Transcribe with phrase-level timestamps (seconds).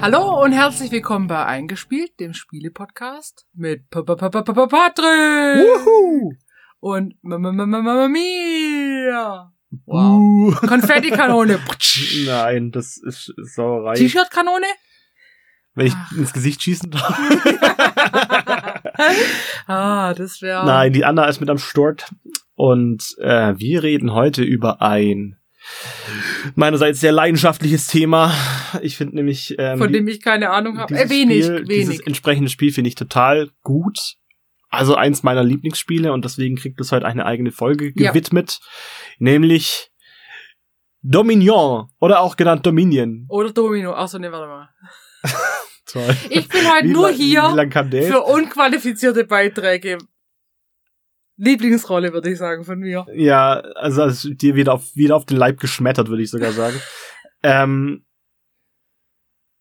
[0.00, 6.32] Hallo und herzlich willkommen bei Eingespielt, dem Spiele-Podcast mit Patrick Wuhu!
[6.80, 7.42] und Mia.
[9.84, 10.58] Wow.
[10.66, 11.60] Konfettikanone.
[12.24, 13.96] Nein, das ist Sauerei.
[13.96, 14.64] T-Shirt-Kanone?
[15.74, 16.12] Wenn ich Ach.
[16.12, 17.18] ins Gesicht schießen darf.
[19.66, 20.64] ah, das wäre.
[20.64, 22.10] Nein, die Anna ist mit am Start.
[22.54, 25.36] Und äh, wir reden heute über ein
[26.54, 28.32] meinerseits sehr leidenschaftliches Thema.
[28.82, 30.92] Ich finde nämlich ähm, Von dem ich keine Ahnung habe.
[30.94, 32.06] dieses Äh, wenig, Spiel, Dieses wenig.
[32.06, 33.98] entsprechende Spiel finde ich total gut.
[34.68, 38.10] Also eins meiner Lieblingsspiele und deswegen kriegt es heute eine eigene Folge Ja.
[38.12, 38.60] gewidmet.
[39.18, 39.90] Nämlich
[41.02, 43.26] Dominion oder auch genannt Dominion.
[43.28, 43.92] Oder Domino.
[43.94, 44.68] Achso, ne, warte mal.
[45.86, 46.16] Toll.
[46.28, 49.98] Ich bin heute Wie nur lang- hier für unqualifizierte Beiträge.
[51.40, 53.06] Lieblingsrolle, würde ich sagen, von mir.
[53.14, 56.76] Ja, also ist dir wieder auf, wieder auf den Leib geschmettert, würde ich sogar sagen.
[57.42, 58.04] ähm,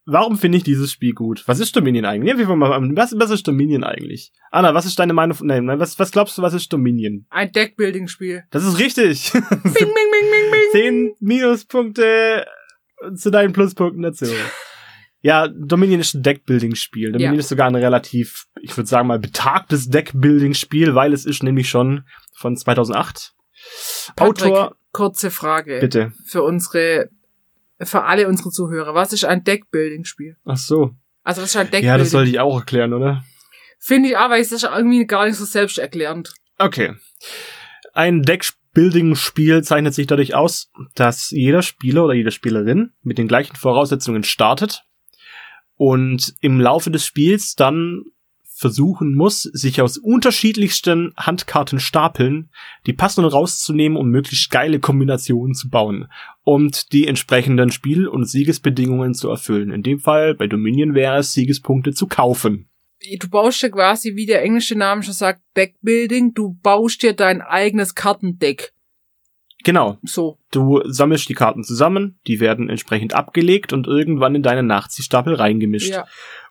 [0.06, 1.44] warum finde ich dieses Spiel gut?
[1.48, 2.36] Was ist Dominion eigentlich?
[2.38, 4.34] Was, was ist Dominion eigentlich?
[4.52, 5.38] Anna, was ist deine Meinung?
[5.42, 7.26] nein, was, was glaubst du, was ist Dominion?
[7.30, 8.44] Ein Deckbuilding-Spiel.
[8.52, 9.32] Das ist richtig.
[9.32, 10.62] Bing, bing, bing, bing, bing.
[10.74, 12.46] Zehn Minuspunkte
[13.16, 14.26] zu deinen Pluspunkten dazu.
[15.22, 17.12] Ja, Dominion ist ein Deckbuilding-Spiel.
[17.12, 17.40] Dominion Ja.
[17.40, 22.06] ist sogar ein relativ, ich würde sagen mal, betagtes Deckbuilding-Spiel, weil es ist nämlich schon
[22.38, 23.34] von 2008.
[24.16, 25.80] Patrick, Autor, kurze Frage.
[25.82, 26.14] bitte.
[26.26, 27.10] Für unsere,
[27.82, 28.94] für alle unsere Zuhörer.
[28.94, 30.38] Was ist ein Deckbuilding-Spiel?
[30.46, 30.92] Ach so.
[31.24, 31.88] Also, was ist ein Deckbuilding?
[31.88, 33.24] Ja, das sollte ich auch erklären, oder?
[33.78, 36.34] Finde ich aber, ist das irgendwie gar nicht so selbsterklärend.
[36.58, 36.96] Okay.
[37.94, 43.56] Ein Deckbuilding-Spiel zeichnet sich dadurch aus, dass jeder Spieler oder jede Spielerin mit den gleichen
[43.58, 44.84] Voraussetzungen startet
[45.80, 48.04] und im Laufe des Spiels dann
[48.44, 52.50] versuchen muss, sich aus unterschiedlichsten Handkarten stapeln,
[52.86, 56.10] die passenden rauszunehmen, um möglichst geile Kombinationen zu bauen
[56.44, 59.72] und die entsprechenden Spiel- und Siegesbedingungen zu erfüllen.
[59.72, 62.70] In dem Fall bei Dominion wäre es, Siegespunkte zu kaufen.
[63.22, 66.34] Du baust dir quasi, wie der englische Name schon sagt, Deckbuilding.
[66.34, 68.74] Du baust dir dein eigenes Kartendeck.
[69.64, 69.98] Genau.
[70.04, 70.40] So.
[70.52, 75.90] Du sammelst die Karten zusammen, die werden entsprechend abgelegt und irgendwann in deinen Nachziehstapel reingemischt.
[75.92, 76.06] Ja.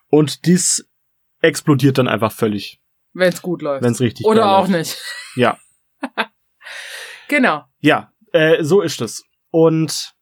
[0.09, 0.87] Und dies
[1.41, 2.81] explodiert dann einfach völlig,
[3.13, 3.83] Wenn es gut läuft.
[3.83, 4.71] wenn es richtig Oder geil auch läuft.
[4.79, 5.01] nicht.
[5.35, 5.57] Ja.
[7.27, 7.63] Genau.
[7.79, 9.23] Ja, äh, so ist es.
[9.51, 10.13] Und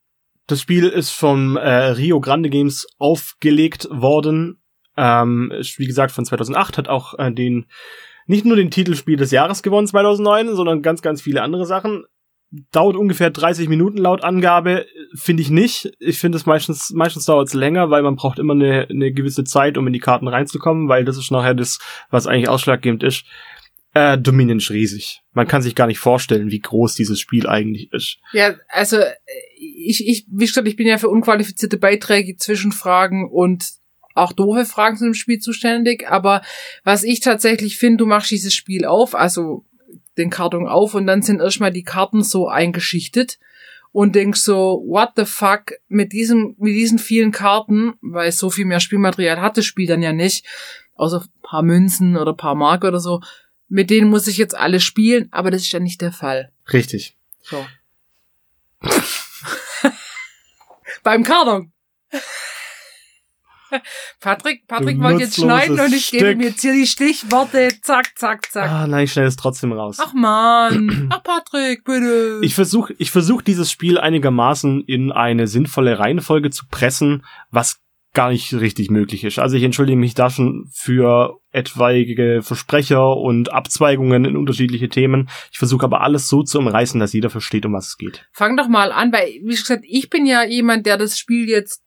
[0.48, 4.62] das Spiel ist vom äh, Rio Grande Games aufgelegt worden.
[4.98, 7.68] Ähm, ist, wie gesagt, von 2008 hat auch äh, den
[8.26, 12.04] nicht nur den Titelspiel des Jahres gewonnen 2009, sondern ganz, ganz viele andere Sachen.
[12.72, 15.92] Dauert ungefähr 30 Minuten laut Angabe, finde ich nicht.
[16.00, 19.44] Ich finde es meistens, meistens dauert es länger, weil man braucht immer eine, eine gewisse
[19.44, 23.26] Zeit, um in die Karten reinzukommen, weil das ist nachher das, was eigentlich ausschlaggebend ist.
[23.94, 25.22] Äh, Dominion ist riesig.
[25.34, 28.20] Man kann sich gar nicht vorstellen, wie groß dieses Spiel eigentlich ist.
[28.32, 29.14] Ja, also äh,
[29.58, 33.66] ich, ich, wie gesagt, ich bin ja für unqualifizierte Beiträge, Zwischenfragen und
[34.14, 36.10] auch doofe Fragen zu dem Spiel zuständig.
[36.10, 36.42] Aber
[36.84, 39.66] was ich tatsächlich finde, du machst dieses Spiel auf, also
[40.18, 43.40] den Karton auf und dann sind erstmal die Karten so eingeschichtet
[43.92, 48.66] und denkst so, what the fuck, mit diesem, mit diesen vielen Karten, weil so viel
[48.66, 50.46] mehr Spielmaterial hat das Spiel dann ja nicht,
[50.96, 53.22] außer ein paar Münzen oder ein paar Mark oder so,
[53.70, 56.52] mit denen muss ich jetzt alle spielen, aber das ist ja nicht der Fall.
[56.72, 57.18] Richtig.
[57.42, 57.66] So.
[61.04, 61.72] Beim Karton.
[64.20, 66.38] Patrick, Patrick wollte jetzt schneiden und ich gebe Stück.
[66.38, 67.70] mir jetzt hier die Stichworte.
[67.82, 68.70] Zack, zack, zack.
[68.70, 69.98] Ah, nein, ich schneide es trotzdem raus.
[70.00, 71.08] Ach man.
[71.12, 72.40] Ach Patrick, bitte.
[72.42, 77.80] Ich versuche ich versuch dieses Spiel einigermaßen in eine sinnvolle Reihenfolge zu pressen, was
[78.14, 79.38] gar nicht richtig möglich ist.
[79.38, 85.30] Also ich entschuldige mich da schon für etwaige Versprecher und Abzweigungen in unterschiedliche Themen.
[85.52, 88.28] Ich versuche aber alles so zu umreißen, dass jeder versteht, um was es geht.
[88.32, 91.84] Fang doch mal an, weil, wie gesagt, ich bin ja jemand, der das Spiel jetzt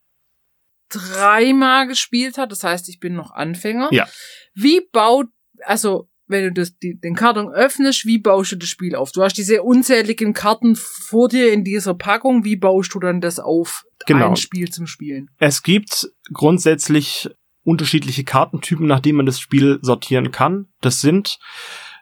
[0.90, 2.52] dreimal gespielt hat.
[2.52, 3.88] Das heißt, ich bin noch Anfänger.
[3.92, 4.08] Ja.
[4.54, 5.28] Wie baut,
[5.64, 9.10] also, wenn du das, die, den Karton öffnest, wie baust du das Spiel auf?
[9.12, 12.44] Du hast diese unzähligen Karten vor dir in dieser Packung.
[12.44, 13.84] Wie baust du dann das auf?
[14.06, 14.30] Genau.
[14.30, 15.28] Ein Spiel zum Spielen.
[15.38, 17.28] Es gibt grundsätzlich
[17.64, 20.68] unterschiedliche Kartentypen, nach denen man das Spiel sortieren kann.
[20.80, 21.38] Das sind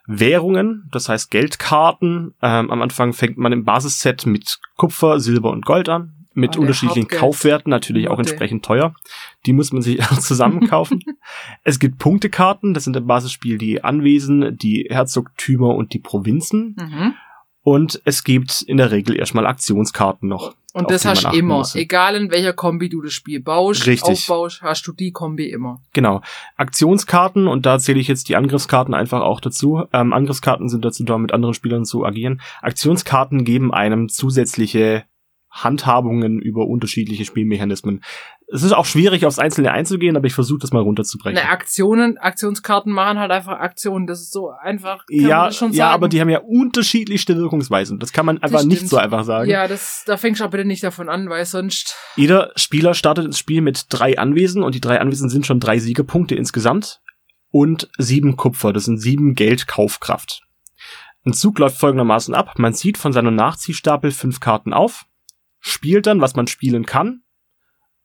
[0.07, 2.35] Währungen, das heißt Geldkarten.
[2.43, 6.18] Ähm, am Anfang fängt man im Basisset mit Kupfer, Silber und Gold an.
[6.39, 7.09] Mit der unterschiedlichen.
[7.09, 8.31] Kaufwerten, natürlich auch Note.
[8.31, 8.95] entsprechend teuer.
[9.47, 11.03] Die muss man sich zusammen kaufen.
[11.65, 16.77] es gibt Punktekarten, das sind im Basisspiel die Anwesen, die Herzogtümer und die Provinzen.
[16.79, 17.15] Mhm.
[17.63, 20.55] Und es gibt in der Regel erstmal Aktionskarten noch.
[20.73, 21.59] Und das hast du immer.
[21.59, 21.75] muss.
[21.75, 24.09] Egal in welcher Kombi du das Spiel baust, Richtig.
[24.11, 25.81] aufbaust, hast du die Kombi immer.
[25.93, 26.21] Genau.
[26.57, 29.85] Aktionskarten, und da zähle ich jetzt die Angriffskarten einfach auch dazu.
[29.93, 32.41] Ähm, Angriffskarten sind dazu da, mit anderen Spielern zu agieren.
[32.63, 35.05] Aktionskarten geben einem zusätzliche
[35.65, 38.03] Handhabungen über unterschiedliche Spielmechanismen.
[38.53, 41.43] es ist auch schwierig, aufs Einzelne einzugehen, aber ich versuche das mal runterzubrechen.
[41.43, 44.07] Ne, Aktionen, Aktionskarten machen halt einfach Aktionen.
[44.07, 45.05] Das ist so einfach.
[45.09, 47.99] Ja, ja, aber die haben ja unterschiedlichste Wirkungsweisen.
[47.99, 49.51] Das kann man einfach nicht so einfach sagen.
[49.51, 51.97] Ja, das, da fängst du aber bitte nicht davon an, weil sonst.
[52.17, 55.79] Jeder Spieler startet ins Spiel mit drei Anwesen und die drei Anwesen sind schon drei
[55.79, 57.01] Siegepunkte insgesamt
[57.51, 58.73] und sieben Kupfer.
[58.73, 60.43] Das sind sieben Geldkaufkraft.
[61.25, 62.59] Ein Zug läuft folgendermaßen ab.
[62.59, 65.05] Man zieht von seinem Nachziehstapel fünf Karten auf,
[65.61, 67.23] spielt dann, was man spielen kann,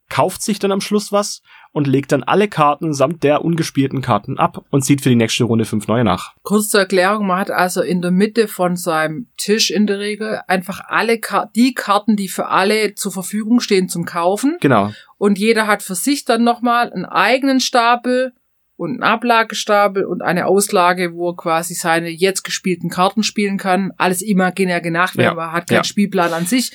[0.10, 1.42] kauft sich dann am Schluss was
[1.72, 5.46] und legt dann alle Karten samt der ungespielten Karten ab und zieht für die nächste
[5.46, 6.36] Runde fünf neue nach.
[6.44, 10.42] Kurz zur Erklärung, man hat also in der Mitte von seinem Tisch in der Regel
[10.48, 14.58] einfach alle Ka die Karten, die für alle zur Verfügung stehen zum Kaufen.
[14.62, 14.92] Genau.
[15.18, 18.34] Und jeder hat für sich dann nochmal einen eigenen Stapel
[18.76, 23.94] und einen Ablagestapel und eine Auslage, wo er quasi seine jetzt gespielten Karten spielen kann.
[23.98, 25.34] Alles imaginär gemacht, weil ja.
[25.34, 25.84] man hat keinen ja.
[25.84, 26.72] Spielplan an sich.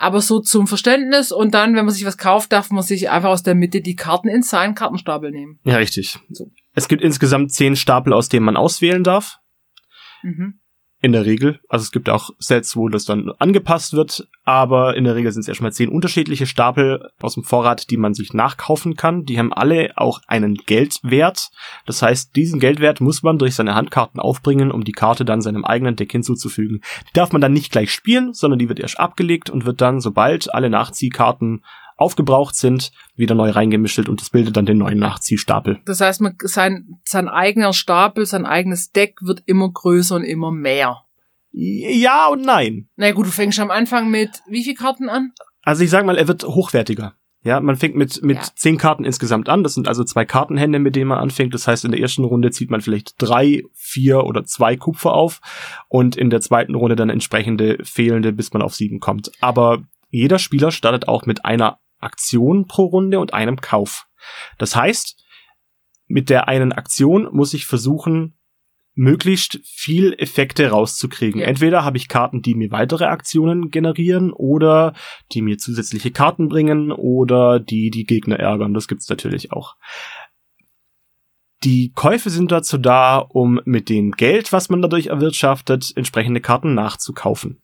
[0.00, 3.28] Aber so zum Verständnis und dann, wenn man sich was kauft, darf man sich einfach
[3.28, 5.60] aus der Mitte die Karten in seinen Kartenstapel nehmen.
[5.62, 6.18] Ja, richtig.
[6.30, 6.50] So.
[6.74, 9.40] Es gibt insgesamt zehn Stapel, aus denen man auswählen darf.
[10.22, 10.59] Mhm.
[11.02, 11.60] In der Regel.
[11.70, 15.40] Also es gibt auch Sets, wo das dann angepasst wird, aber in der Regel sind
[15.40, 19.24] es erstmal zehn unterschiedliche Stapel aus dem Vorrat, die man sich nachkaufen kann.
[19.24, 21.50] Die haben alle auch einen Geldwert.
[21.86, 25.64] Das heißt, diesen Geldwert muss man durch seine Handkarten aufbringen, um die Karte dann seinem
[25.64, 26.82] eigenen Deck hinzuzufügen.
[27.08, 30.00] Die darf man dann nicht gleich spielen, sondern die wird erst abgelegt und wird dann,
[30.00, 31.62] sobald alle Nachziehkarten
[32.00, 35.80] aufgebraucht sind, wieder neu reingemischelt und das bildet dann den neuen Nachziehstapel.
[35.84, 40.50] Das heißt, man, sein, sein eigener Stapel, sein eigenes Deck wird immer größer und immer
[40.50, 41.02] mehr.
[41.52, 42.88] Ja und nein.
[42.96, 45.32] Na gut, du fängst am Anfang mit wie viel Karten an?
[45.62, 47.14] Also ich sag mal, er wird hochwertiger.
[47.42, 48.48] Ja, man fängt mit, mit ja.
[48.54, 49.62] zehn Karten insgesamt an.
[49.62, 51.54] Das sind also zwei Kartenhände, mit denen man anfängt.
[51.54, 55.40] Das heißt, in der ersten Runde zieht man vielleicht drei, vier oder zwei Kupfer auf
[55.88, 59.32] und in der zweiten Runde dann entsprechende fehlende, bis man auf sieben kommt.
[59.40, 64.06] Aber jeder Spieler startet auch mit einer Aktion pro Runde und einem Kauf.
[64.58, 65.22] Das heißt,
[66.06, 68.36] mit der einen Aktion muss ich versuchen,
[68.94, 71.40] möglichst viel Effekte rauszukriegen.
[71.40, 74.94] Entweder habe ich Karten, die mir weitere Aktionen generieren oder
[75.32, 78.74] die mir zusätzliche Karten bringen oder die die Gegner ärgern.
[78.74, 79.76] Das gibt's natürlich auch.
[81.62, 86.74] Die Käufe sind dazu da, um mit dem Geld, was man dadurch erwirtschaftet, entsprechende Karten
[86.74, 87.62] nachzukaufen.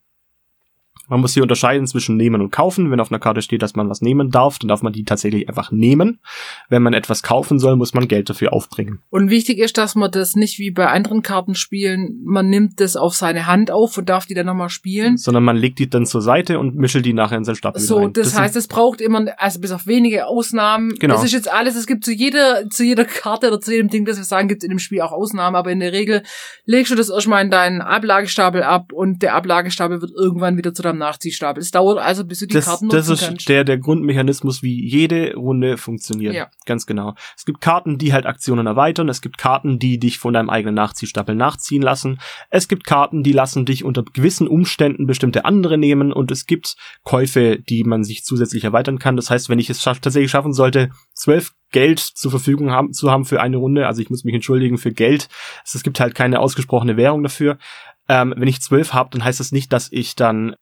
[1.08, 2.90] Man muss hier unterscheiden zwischen nehmen und kaufen.
[2.90, 5.48] Wenn auf einer Karte steht, dass man was nehmen darf, dann darf man die tatsächlich
[5.48, 6.20] einfach nehmen.
[6.68, 9.00] Wenn man etwas kaufen soll, muss man Geld dafür aufbringen.
[9.10, 13.14] Und wichtig ist, dass man das nicht wie bei anderen Kartenspielen, man nimmt das auf
[13.14, 15.16] seine Hand auf und darf die dann nochmal spielen.
[15.16, 17.98] Sondern man legt die dann zur Seite und mischelt die nachher in sein Stapel So,
[17.98, 18.12] rein.
[18.12, 20.94] das, das heißt, es braucht immer, also bis auf wenige Ausnahmen.
[20.98, 21.14] Genau.
[21.14, 24.04] Das ist jetzt alles, es gibt zu jeder, zu jeder Karte oder zu jedem Ding,
[24.04, 26.22] das wir sagen, gibt es in dem Spiel auch Ausnahmen, aber in der Regel
[26.64, 30.82] legst du das erstmal in deinen Ablagestapel ab und der Ablagestapel wird irgendwann wieder zu
[30.82, 31.62] deinem Nachziehstapel.
[31.62, 33.48] Es dauert also, bis du die das, Karten nutzen Das ist kannst.
[33.48, 36.34] der, der Grundmechanismus, wie jede Runde funktioniert.
[36.34, 36.50] Ja.
[36.64, 37.14] Ganz genau.
[37.36, 39.08] Es gibt Karten, die halt Aktionen erweitern.
[39.08, 42.20] Es gibt Karten, die dich von deinem eigenen Nachziehstapel nachziehen lassen.
[42.50, 46.12] Es gibt Karten, die lassen dich unter gewissen Umständen bestimmte andere nehmen.
[46.12, 49.16] Und es gibt Käufe, die man sich zusätzlich erweitern kann.
[49.16, 53.10] Das heißt, wenn ich es schaff, tatsächlich schaffen sollte, zwölf Geld zur Verfügung haben, zu
[53.10, 55.28] haben für eine Runde, also ich muss mich entschuldigen für Geld.
[55.64, 57.58] Es gibt halt keine ausgesprochene Währung dafür.
[58.08, 60.54] Ähm, wenn ich zwölf habe, dann heißt das nicht, dass ich dann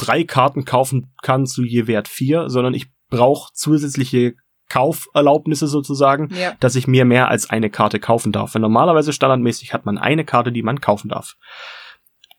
[0.00, 4.34] drei Karten kaufen kann zu je Wert vier, sondern ich brauche zusätzliche
[4.68, 6.54] Kauferlaubnisse sozusagen, ja.
[6.60, 8.54] dass ich mir mehr als eine Karte kaufen darf.
[8.54, 11.36] Weil normalerweise standardmäßig hat man eine Karte, die man kaufen darf.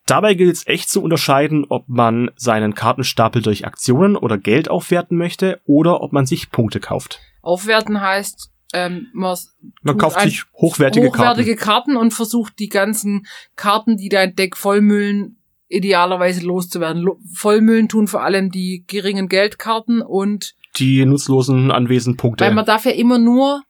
[0.08, 5.18] Dabei gilt es echt zu unterscheiden, ob man seinen Kartenstapel durch Aktionen oder Geld aufwerten
[5.18, 7.20] möchte oder ob man sich Punkte kauft.
[7.42, 9.38] Aufwerten heißt, ähm, man,
[9.82, 11.94] man kauft sich hochwertige, hochwertige Karten.
[11.94, 15.41] Karten und versucht die ganzen Karten, die dein Deck vollmüllen,
[15.72, 17.08] idealerweise loszuwerden.
[17.34, 22.46] Vollmüllen tun vor allem die geringen Geldkarten und die nutzlosen Anwesenpunkte.
[22.46, 23.62] Weil man darf ja immer nur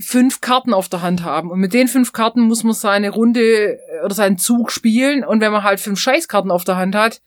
[0.00, 1.50] fünf Karten auf der Hand haben.
[1.50, 5.24] Und mit den fünf Karten muss man seine Runde äh, oder seinen Zug spielen.
[5.24, 7.22] Und wenn man halt fünf Scheißkarten auf der Hand hat,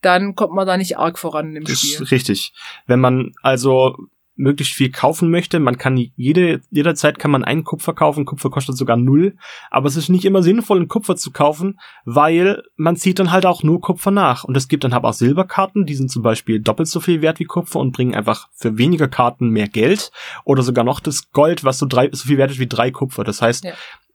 [0.00, 2.02] dann kommt man da nicht arg voran im das Spiel.
[2.02, 2.52] Ist richtig.
[2.86, 3.96] Wenn man also
[4.36, 5.60] möglichst viel kaufen möchte.
[5.60, 8.24] Man kann jede, jederzeit kann man einen Kupfer kaufen.
[8.24, 9.36] Kupfer kostet sogar null.
[9.70, 13.46] Aber es ist nicht immer sinnvoll, einen Kupfer zu kaufen, weil man zieht dann halt
[13.46, 14.44] auch nur Kupfer nach.
[14.44, 17.38] Und es gibt dann halt auch Silberkarten, die sind zum Beispiel doppelt so viel wert
[17.38, 20.10] wie Kupfer und bringen einfach für weniger Karten mehr Geld.
[20.44, 23.24] Oder sogar noch das Gold, was so drei, so viel wert ist wie drei Kupfer.
[23.24, 23.72] Das heißt, ja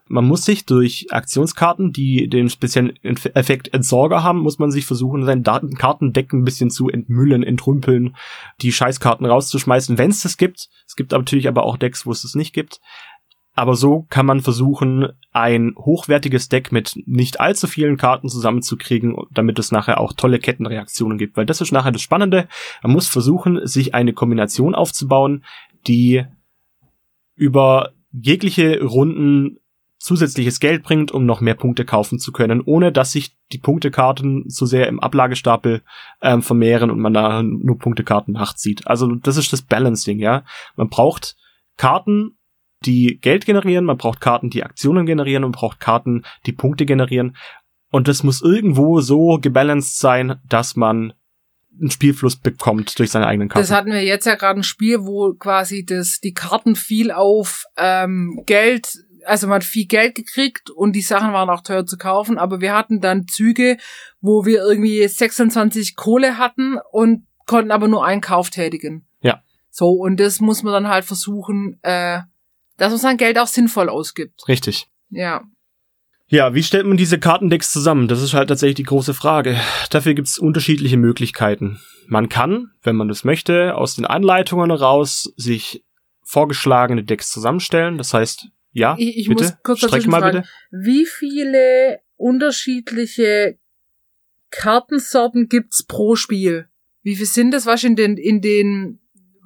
[0.09, 5.23] man muss sich durch Aktionskarten, die den speziellen Effekt Entsorger haben, muss man sich versuchen,
[5.23, 8.15] sein Datenkartendeck ein bisschen zu entmüllen, entrümpeln,
[8.61, 10.69] die Scheißkarten rauszuschmeißen, wenn es das gibt.
[10.87, 12.81] Es gibt natürlich aber auch Decks, wo es das nicht gibt.
[13.53, 19.59] Aber so kann man versuchen, ein hochwertiges Deck mit nicht allzu vielen Karten zusammenzukriegen, damit
[19.59, 21.37] es nachher auch tolle Kettenreaktionen gibt.
[21.37, 22.47] Weil das ist nachher das Spannende.
[22.81, 25.43] Man muss versuchen, sich eine Kombination aufzubauen,
[25.87, 26.25] die
[27.35, 29.59] über jegliche Runden
[29.99, 34.49] zusätzliches Geld bringt, um noch mehr Punkte kaufen zu können, ohne dass sich die Punktekarten
[34.49, 35.81] zu sehr im Ablagestapel
[36.21, 38.87] ähm, vermehren und man da nur Punktekarten nachzieht.
[38.87, 40.43] Also das ist das Balancing, ja.
[40.77, 41.35] Man braucht
[41.75, 42.37] Karten,
[42.85, 46.85] die Geld generieren, man braucht Karten, die Aktionen generieren und man braucht Karten, die Punkte
[46.85, 47.35] generieren.
[47.91, 51.13] Und das muss irgendwo so gebalanced sein, dass man
[51.79, 53.61] einen Spielfluss bekommt durch seine eigenen Karten.
[53.61, 57.65] Das hatten wir jetzt ja gerade ein Spiel, wo quasi das, die Karten viel auf
[57.77, 58.93] ähm, Geld
[59.29, 62.61] also man hat viel Geld gekriegt und die Sachen waren auch teuer zu kaufen, aber
[62.61, 63.77] wir hatten dann Züge,
[64.21, 69.07] wo wir irgendwie 26 Kohle hatten und konnten aber nur einen Kauf tätigen.
[69.21, 69.41] Ja.
[69.69, 72.19] So, und das muss man dann halt versuchen, äh,
[72.77, 74.47] dass man sein Geld auch sinnvoll ausgibt.
[74.47, 74.87] Richtig.
[75.09, 75.43] Ja.
[76.27, 78.07] Ja, wie stellt man diese Kartendecks zusammen?
[78.07, 79.59] Das ist halt tatsächlich die große Frage.
[79.89, 81.79] Dafür gibt es unterschiedliche Möglichkeiten.
[82.07, 85.83] Man kann, wenn man das möchte, aus den Anleitungen raus sich
[86.23, 87.97] vorgeschlagene Decks zusammenstellen.
[87.97, 89.43] Das heißt, ja, ich, ich bitte?
[89.43, 90.37] muss kurz Streck mal fragen.
[90.37, 90.49] bitte.
[90.71, 93.57] Wie viele unterschiedliche
[94.51, 96.67] Kartensorten gibt's pro Spiel?
[97.03, 97.65] Wie viel sind das?
[97.65, 98.99] Was in den, in den,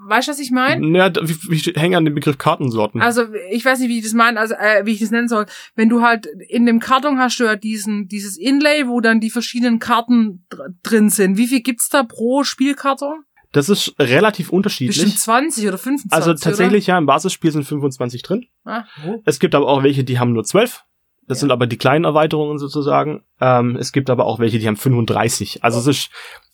[0.07, 0.97] weißt du, was ich meine?
[0.97, 3.01] Ja, da- ich, ich hänge an dem Begriff Kartensorten.
[3.01, 5.45] Also ich weiß nicht, wie ich das meine, also äh, wie ich das nennen soll.
[5.75, 9.29] Wenn du halt in dem Karton hast du ja diesen dieses Inlay, wo dann die
[9.29, 11.37] verschiedenen Karten dr drin sind.
[11.37, 13.23] Wie viel gibt's da pro Spielkarton?
[13.53, 14.97] Das ist relativ unterschiedlich.
[14.97, 16.11] Bestimmt 20 oder 25.
[16.11, 18.45] Also tatsächlich, ja, im Basisspiel sind 25 drin.
[18.65, 18.73] Oder?
[18.79, 19.21] Ah, oh.
[19.25, 20.83] Es gibt aber auch welche, die haben nur 12.
[21.27, 21.39] Das Ja.
[21.41, 23.23] sind aber die kleinen Erweiterungen sozusagen.
[23.39, 25.63] Ähm, es gibt aber auch welche, die haben 35.
[25.63, 26.09] Also es ist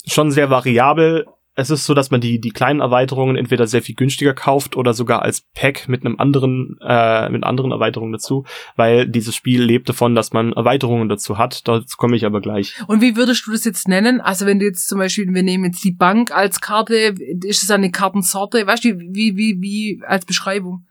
[0.06, 1.25] schon sehr variabel.
[1.59, 4.93] Es ist so, dass man die, die kleinen Erweiterungen entweder sehr viel günstiger kauft oder
[4.93, 8.45] sogar als Pack mit einem anderen, äh, mit anderen Erweiterungen dazu,
[8.77, 11.67] weil dieses Spiel lebt davon, dass man Erweiterungen dazu hat.
[11.67, 12.75] Dazu komme ich aber gleich.
[12.87, 14.21] Und wie würdest du das jetzt nennen?
[14.21, 17.69] Also wenn du jetzt zum Beispiel, wir nehmen jetzt die Bank als Karte, ist es
[17.71, 18.65] eine Kartensorte?
[18.65, 20.85] Weißt du, wie, wie, wie als Beschreibung?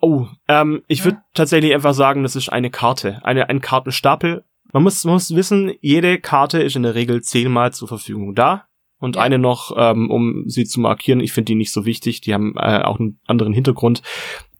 [0.00, 1.04] Oh, ähm, ich Ja.
[1.06, 4.44] würde tatsächlich einfach sagen, das ist eine Karte, eine, ein Kartenstapel.
[4.72, 8.66] Man muss, man muss wissen, jede Karte ist in der Regel zehnmal zur Verfügung da.
[9.00, 9.22] Und Ja.
[9.22, 11.20] eine noch, ähm, um sie zu markieren.
[11.20, 12.20] Ich finde die nicht so wichtig.
[12.20, 14.02] Die haben äh, auch einen anderen Hintergrund.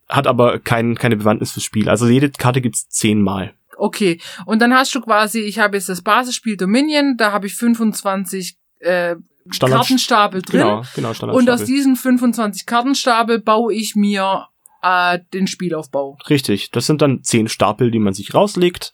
[0.09, 1.87] Hat aber kein, keine Bewandtnis fürs Spiel.
[1.87, 3.53] Also jede Karte gibt's zehnmal.
[3.77, 4.19] Okay.
[4.45, 8.57] Und dann hast du quasi, ich habe jetzt das Basisspiel Dominion, da habe ich 25
[8.79, 9.15] äh,
[9.49, 10.59] Standard- Kartenstapel drin.
[10.61, 11.37] Genau, genau, Standard.
[11.37, 14.47] Und aus diesen 25 Kartenstapel baue ich mir
[14.83, 16.17] äh, den Spielaufbau.
[16.29, 16.71] Richtig.
[16.71, 18.91] Das sind dann zehn Stapel, die man sich rauslegt.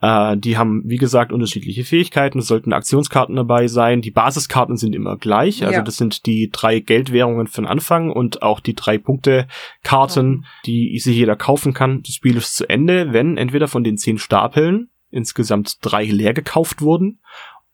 [0.00, 2.38] Äh, die haben, wie gesagt, unterschiedliche Fähigkeiten.
[2.38, 4.00] Es sollten Aktionskarten dabei sein.
[4.00, 5.64] Die Basiskarten sind immer gleich.
[5.64, 5.82] Also Ja.
[5.82, 11.16] das sind die drei Geldwährungen für den Anfang und auch die drei Punkte-Karten, die sich
[11.16, 12.02] jeder kaufen kann.
[12.02, 16.82] Das Spiel ist zu Ende, wenn entweder von den zehn Stapeln insgesamt drei leer gekauft
[16.82, 17.20] wurden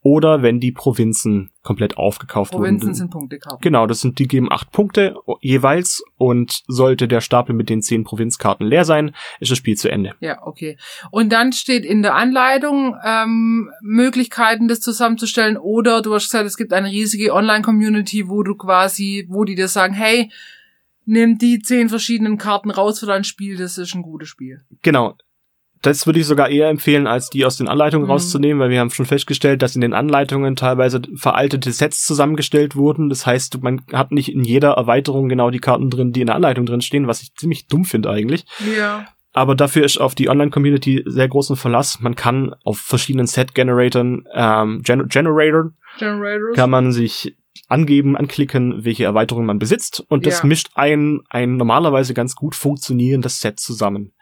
[0.05, 2.93] oder wenn die Provinzen komplett aufgekauft Provinzen wurden.
[2.93, 3.59] sind Punktekarten.
[3.59, 8.03] Genau, das sind, die geben acht Punkte jeweils und sollte der Stapel mit den zehn
[8.03, 10.13] Provinzkarten leer sein, ist das Spiel zu Ende.
[10.19, 10.77] Ja, okay.
[11.09, 15.57] Und dann steht in der Anleitung ähm, Möglichkeiten, das zusammenzustellen.
[15.57, 19.67] Oder du hast gesagt, es gibt eine riesige Online-Community, wo du quasi, wo die dir
[19.67, 20.29] sagen, hey,
[21.05, 24.61] nimm die zehn verschiedenen Karten raus für dein Spiel, das ist ein gutes Spiel.
[24.83, 25.15] Genau.
[25.81, 28.11] Das würde ich sogar eher empfehlen, als die aus den Anleitungen Mhm.
[28.11, 33.09] rauszunehmen, weil wir haben schon festgestellt, dass in den Anleitungen teilweise veraltete Sets zusammengestellt wurden.
[33.09, 36.35] Das heißt, man hat nicht in jeder Erweiterung genau die Karten drin, die in der
[36.35, 38.45] Anleitung drin stehen, was ich ziemlich dumm finde eigentlich.
[38.77, 39.05] Ja.
[39.33, 41.99] Aber dafür ist auf die Online-Community sehr großen Verlass.
[41.99, 46.55] Man kann auf verschiedenen Set-Generatoren, ähm, Gen Generatoren, Generators.
[46.55, 47.35] kann man sich
[47.67, 50.45] angeben, anklicken, welche Erweiterungen man besitzt und das Ja.
[50.45, 54.13] mischt ein, ein normalerweise ganz gut funktionierendes Set zusammen.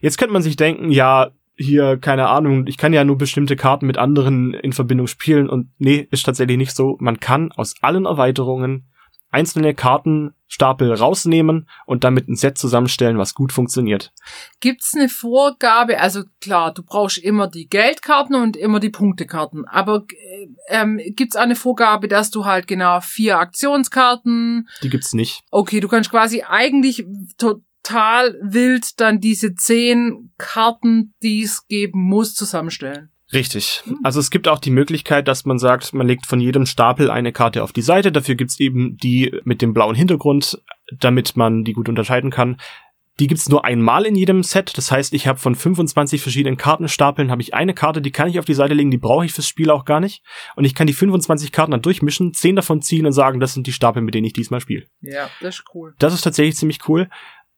[0.00, 3.86] Jetzt könnte man sich denken, ja, hier, keine Ahnung, ich kann ja nur bestimmte Karten
[3.86, 6.96] mit anderen in Verbindung spielen und nee, ist tatsächlich nicht so.
[7.00, 8.89] Man kann aus allen Erweiterungen
[9.30, 14.12] einzelne Kartenstapel rausnehmen und damit ein Set zusammenstellen, was gut funktioniert.
[14.60, 16.00] Gibt's eine Vorgabe?
[16.00, 19.64] Also klar, du brauchst immer die Geldkarten und immer die Punktekarten.
[19.66, 25.42] Aber äh, ähm, gibt's eine Vorgabe, dass du halt genau vier Aktionskarten, Die gibt's nicht.
[25.50, 27.06] Okay, du kannst quasi eigentlich
[27.38, 33.10] total wild dann diese zehn Karten, die es geben muss, zusammenstellen.
[33.32, 33.82] Richtig.
[34.02, 37.32] Also es gibt auch die Möglichkeit, dass man sagt, man legt von jedem Stapel eine
[37.32, 38.10] Karte auf die Seite.
[38.10, 40.60] Dafür gibt's eben die mit dem blauen Hintergrund,
[40.98, 42.56] damit man die gut unterscheiden kann.
[43.20, 44.76] Die gibt's nur einmal in jedem Set.
[44.78, 48.38] Das heißt, ich habe von 25 verschiedenen Kartenstapeln habe ich eine Karte, die kann ich
[48.38, 50.22] auf die Seite legen, die brauche ich fürs Spiel auch gar nicht.
[50.56, 53.66] Und ich kann die 25 Karten dann durchmischen, 10 davon ziehen und sagen, das sind
[53.66, 54.86] die Stapel, mit denen ich diesmal spiele.
[55.02, 55.94] Ja, das ist cool.
[55.98, 57.10] Das ist tatsächlich ziemlich cool.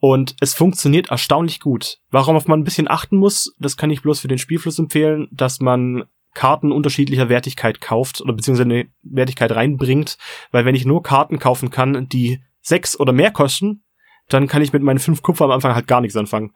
[0.05, 1.99] Und es funktioniert erstaunlich gut.
[2.11, 5.61] Worauf man ein bisschen achten muss, das kann ich bloß für den Spielfluss empfehlen, dass
[5.61, 10.19] man Karten unterschiedlicher Wertigkeit kauft oder beziehungsweise eine Wertigkeit reinbringt,
[10.51, 13.85] weil wenn ich nur Karten kaufen kann, die sechs oder mehr kosten,
[14.29, 16.51] dann kann ich mit meinen fünf Kupfer am Anfang halt gar nichts anfangen.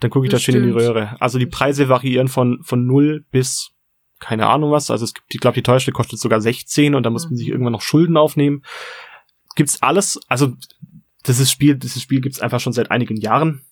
[0.00, 1.14] Dann gucke ich das da schön in die Röhre.
[1.20, 3.76] Also die Preise variieren von, von null bis
[4.18, 4.90] keine Ahnung was.
[4.90, 7.46] Also es gibt, ich glaube, die teuerste kostet sogar 16 und da muss man sich
[7.46, 8.64] irgendwann noch Schulden aufnehmen.
[9.54, 10.54] Gibt's alles, also
[11.26, 13.62] dieses Spiel, dieses Spiel gibt's einfach schon seit einigen Jahren.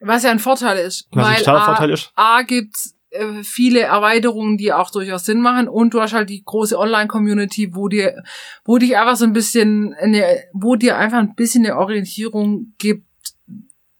[0.00, 1.08] Was ja ein Vorteil ist.
[1.10, 2.12] Was weil ein Vorteil ist.
[2.14, 6.42] A gibt's äh, viele Erweiterungen, die auch durchaus Sinn machen und du hast halt die
[6.44, 8.22] große Online-Community, wo dir,
[8.64, 13.06] wo dich einfach so ein bisschen, eine, wo dir einfach ein bisschen eine Orientierung gibt,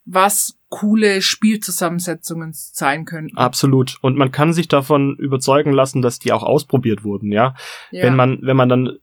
[0.05, 3.31] was coole Spielzusammensetzungen sein können.
[3.37, 3.99] Absolut.
[4.03, 7.55] Und man kann sich davon überzeugen lassen, dass die auch ausprobiert wurden, ja.
[7.91, 8.05] ja.
[8.05, 8.99] Wenn man, wenn man dann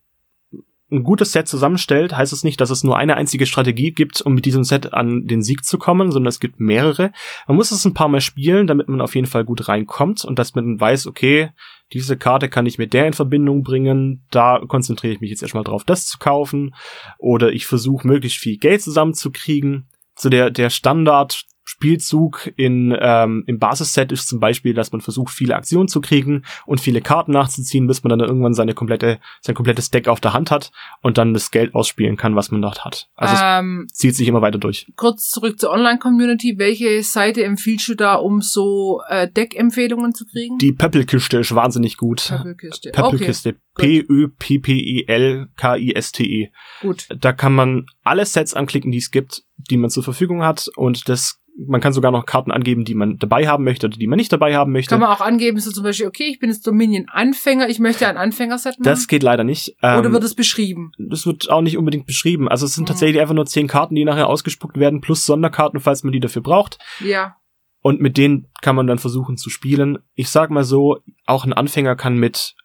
[0.92, 4.36] ein gutes Set zusammenstellt, heißt es nicht, dass es nur eine einzige Strategie gibt, um
[4.36, 7.12] mit diesem Set an den Sieg zu kommen, sondern es gibt mehrere.
[7.48, 10.38] Man muss es ein paar Mal spielen, damit man auf jeden Fall gut reinkommt und
[10.38, 11.50] dass man weiß, okay,
[11.92, 15.64] diese Karte kann ich mit der in Verbindung bringen, da konzentriere ich mich jetzt erstmal
[15.64, 16.76] drauf, das zu kaufen.
[17.18, 19.88] Oder ich versuche möglichst viel Geld zusammenzukriegen.
[20.16, 25.34] So der, der Standard Spielzug in, ähm, im Basisset ist zum Beispiel, dass man versucht,
[25.34, 29.56] viele Aktionen zu kriegen und viele Karten nachzuziehen, bis man dann irgendwann seine komplette, sein
[29.56, 32.86] komplettes Deck auf der Hand hat und dann das Geld ausspielen kann, was man dort
[32.86, 33.10] hat.
[33.16, 34.92] Also ähm, es zieht sich immer weiter durch.
[34.96, 36.60] Kurz zurück zur Online-Community.
[36.60, 40.60] Welche Seite empfiehlst du da, um so äh, Deck-Empfehlungen zu kriegen?
[40.60, 42.28] Die Pöppelkiste ist wahnsinnig gut.
[42.28, 42.92] Pöppelkiste.
[42.92, 43.56] Pöppelkiste.
[43.76, 46.50] P-Ö-P-P-E-L-K-I-S-T-E.
[46.82, 47.08] Gut.
[47.18, 51.10] Da kann man alle Sets anklicken, die es gibt, die man zur Verfügung hat und
[51.10, 54.18] das man kann sogar noch Karten angeben, die man dabei haben möchte oder die man
[54.18, 54.90] nicht dabei haben möchte.
[54.90, 58.18] Kann man auch angeben, so zum Beispiel, okay, ich bin jetzt Dominion-Anfänger, ich möchte ein
[58.18, 58.84] Anfängerset machen?
[58.84, 59.76] Das geht leider nicht.
[59.82, 60.92] Ähm, oder wird es beschrieben?
[60.98, 62.50] Das wird auch nicht unbedingt beschrieben.
[62.50, 62.88] Also es sind mhm.
[62.88, 66.42] tatsächlich einfach nur zehn Karten, die nachher ausgespuckt werden, plus Sonderkarten, falls man die dafür
[66.42, 66.78] braucht.
[67.00, 67.38] Ja.
[67.82, 70.00] Und mit denen kann man dann versuchen zu spielen.
[70.14, 72.56] Ich sag mal so, auch ein Anfänger kann mit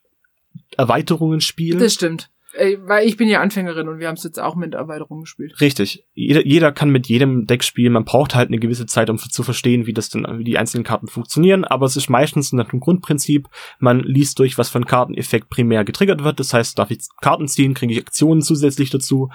[0.77, 1.79] Erweiterungen spielen.
[1.79, 2.31] Das stimmt.
[2.53, 5.61] Weil ich bin ja Anfängerin und wir haben es jetzt auch mit Erweiterung gespielt.
[5.61, 6.05] Richtig.
[6.15, 7.93] Jeder, jeder kann mit jedem Deck spielen.
[7.93, 10.85] Man braucht halt eine gewisse Zeit, um zu verstehen, wie das denn, wie die einzelnen
[10.85, 11.65] Karten funktionieren.
[11.65, 13.49] Aber es ist meistens nach dem Grundprinzip,
[13.79, 16.41] man liest durch, was ein Karteneffekt primär getriggert wird.
[16.41, 19.31] Das heißt, darf ich Karten ziehen, kriege ich Aktionen zusätzlich dazu.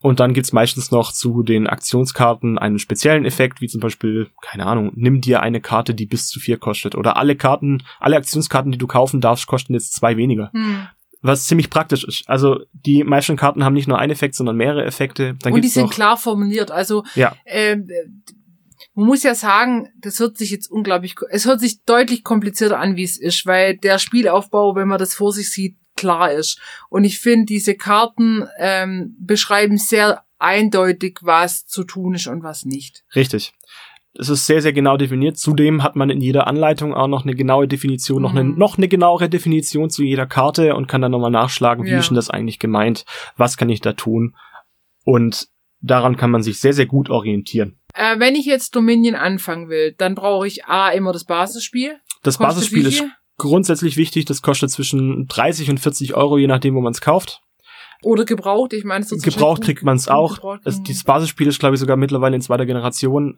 [0.00, 4.66] Und dann gibt's meistens noch zu den Aktionskarten einen speziellen Effekt, wie zum Beispiel, keine
[4.66, 6.94] Ahnung, nimm dir eine Karte, die bis zu vier kostet.
[6.94, 10.50] Oder alle Karten, alle Aktionskarten, die du kaufen darfst, kosten jetzt zwei weniger.
[10.52, 10.88] Hm
[11.22, 12.28] was ziemlich praktisch ist.
[12.28, 15.34] Also die meisten Karten haben nicht nur einen Effekt, sondern mehrere Effekte.
[15.34, 16.70] Dann und die sind klar formuliert.
[16.70, 17.34] Also ja.
[17.44, 17.76] äh,
[18.94, 22.96] man muss ja sagen, das hört sich jetzt unglaublich, es hört sich deutlich komplizierter an,
[22.96, 26.60] wie es ist, weil der Spielaufbau, wenn man das vor sich sieht, klar ist.
[26.88, 32.64] Und ich finde, diese Karten ähm, beschreiben sehr eindeutig, was zu tun ist und was
[32.64, 33.04] nicht.
[33.14, 33.52] Richtig.
[34.18, 35.38] Es ist sehr, sehr genau definiert.
[35.38, 38.22] Zudem hat man in jeder Anleitung auch noch eine genaue Definition, mhm.
[38.22, 38.58] noch, eine, mhm.
[38.58, 41.98] noch eine genauere Definition zu jeder Karte und kann dann nochmal nachschlagen, wie ja.
[41.98, 43.04] ist denn das eigentlich gemeint?
[43.36, 44.34] Was kann ich da tun?
[45.04, 45.48] Und
[45.80, 47.78] daran kann man sich sehr, sehr gut orientieren.
[47.94, 51.96] Äh, wenn ich jetzt Dominion anfangen will, dann brauche ich A immer das Basisspiel.
[52.22, 53.04] Das kostet Basisspiel ist
[53.38, 54.24] grundsätzlich wichtig.
[54.24, 57.42] Das kostet zwischen 30 und 40 Euro, je nachdem, wo man es kauft.
[58.02, 60.58] Oder gebraucht, ich meine, so Gebraucht kriegt man es auch.
[60.62, 63.36] Das, dieses Basisspiel ist, glaube ich, sogar mittlerweile in zweiter Generation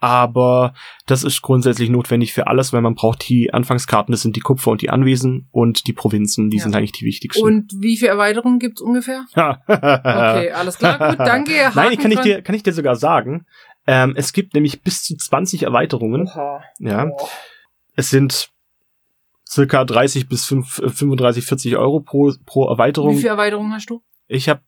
[0.00, 0.74] aber
[1.06, 4.70] das ist grundsätzlich notwendig für alles, weil man braucht die Anfangskarten, das sind die Kupfer
[4.70, 6.62] und die Anwesen und die Provinzen, die ja.
[6.62, 7.42] sind eigentlich die wichtigsten.
[7.42, 9.24] Und wie viele Erweiterungen gibt's ungefähr?
[9.34, 11.66] okay, alles klar, gut, danke.
[11.66, 13.46] Haken Nein, kann ich dir, kann ich dir sogar sagen.
[13.86, 16.28] Ähm, es gibt nämlich bis zu 20 Erweiterungen.
[16.28, 16.62] Oha.
[16.78, 17.06] Ja.
[17.06, 17.28] Oh.
[17.96, 18.50] Es sind
[19.48, 23.14] circa 30 bis 5, 35, 40 Euro pro, pro Erweiterung.
[23.14, 24.02] Wie viele Erweiterungen hast du?
[24.26, 24.60] Ich habe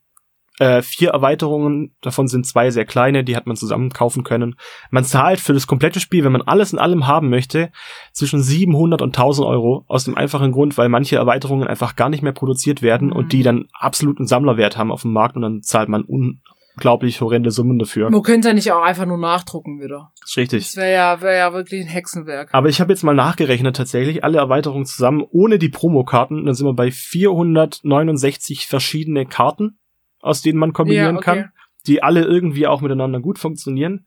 [0.61, 4.57] äh, vier Erweiterungen, davon sind zwei sehr kleine, die hat man zusammen kaufen können.
[4.90, 7.73] Man zahlt für das komplette Spiel, wenn man alles in allem haben möchte,
[8.12, 9.87] zwischen 700 und 1000 Euro.
[9.88, 13.16] Aus dem einfachen Grund, weil manche Erweiterungen einfach gar nicht mehr produziert werden mhm.
[13.16, 17.53] und die dann absoluten Sammlerwert haben auf dem Markt und dann zahlt man unglaublich horrende
[17.53, 18.11] Summen dafür.
[18.11, 20.12] Man könnte ja nicht auch einfach nur nachdrucken wieder.
[20.20, 20.64] Das ist richtig.
[20.66, 22.51] Das wäre ja, wär ja wirklich ein Hexenwerk.
[22.53, 26.66] Aber ich habe jetzt mal nachgerechnet tatsächlich, alle Erweiterungen zusammen, ohne die Promokarten, dann sind
[26.66, 29.79] wir bei 469 verschiedene Karten
[30.21, 31.25] aus denen man kombinieren ja, okay.
[31.25, 31.53] kann,
[31.87, 34.07] die alle irgendwie auch miteinander gut funktionieren.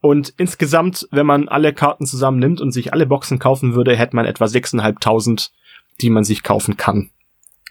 [0.00, 4.26] Und insgesamt, wenn man alle Karten zusammennimmt und sich alle Boxen kaufen würde, hätte man
[4.26, 5.50] etwa 6.500,
[6.02, 7.10] die man sich kaufen kann.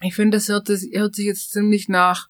[0.02, 2.28] Ich finde, das hört, das hört sich jetzt ziemlich nach,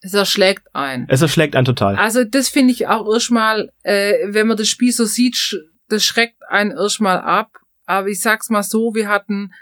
[0.00, 1.06] es erschlägt ein.
[1.08, 1.96] Es erschlägt ein total.
[1.96, 5.56] Also das finde ich auch erstmal, äh, wenn man das Spiel so sieht,
[5.88, 7.58] das schreckt einen erstmal ab.
[7.86, 9.52] Aber ich sag's mal so, wir hatten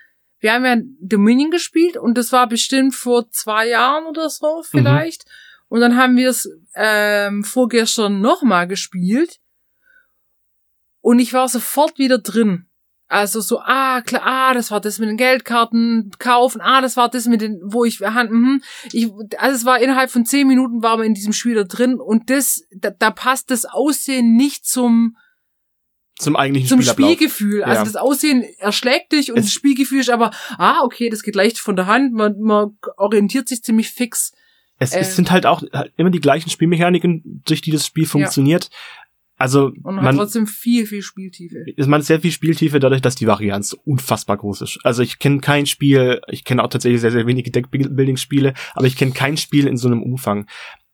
[0.44, 5.24] wir haben ja Dominion gespielt und das war bestimmt vor zwei Jahren oder so vielleicht.
[5.24, 5.30] Mhm.
[5.68, 9.38] Und dann haben wir es ähm, vorgestern nochmal gespielt.
[11.00, 12.66] Und ich war sofort wieder drin.
[13.08, 17.08] Also so, ah, klar, ah, das war das mit den Geldkarten kaufen, ah, das war
[17.08, 20.98] das mit den, wo ich, mhm, ich, also es war innerhalb von zehn Minuten war
[20.98, 25.16] man in diesem Spiel da drin und das, da, da passt das Aussehen nicht zum,
[26.16, 27.64] zum eigentlichen zum Spielgefühl.
[27.64, 27.84] Also ja.
[27.84, 31.58] das Aussehen erschlägt dich und es das Spielgefühl ist aber, ah, okay, das geht leicht
[31.58, 34.32] von der Hand, man, man orientiert sich ziemlich fix.
[34.78, 35.62] Es, äh, es sind halt auch
[35.96, 38.64] immer die gleichen Spielmechaniken, durch die das Spiel funktioniert.
[38.64, 38.70] Ja.
[39.36, 41.64] Also und man hat trotzdem viel, viel Spieltiefe.
[41.76, 44.78] Man hat sehr viel Spieltiefe dadurch, dass die Varianz unfassbar groß ist.
[44.84, 48.96] Also ich kenne kein Spiel, ich kenne auch tatsächlich sehr, sehr wenige Deckbuilding-Spiele, aber ich
[48.96, 50.46] kenne kein Spiel in so einem Umfang.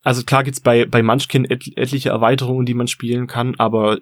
[0.03, 3.99] Also klar gibt's bei, bei Munchkin et etliche Erweiterungen, die man spielen kann, aber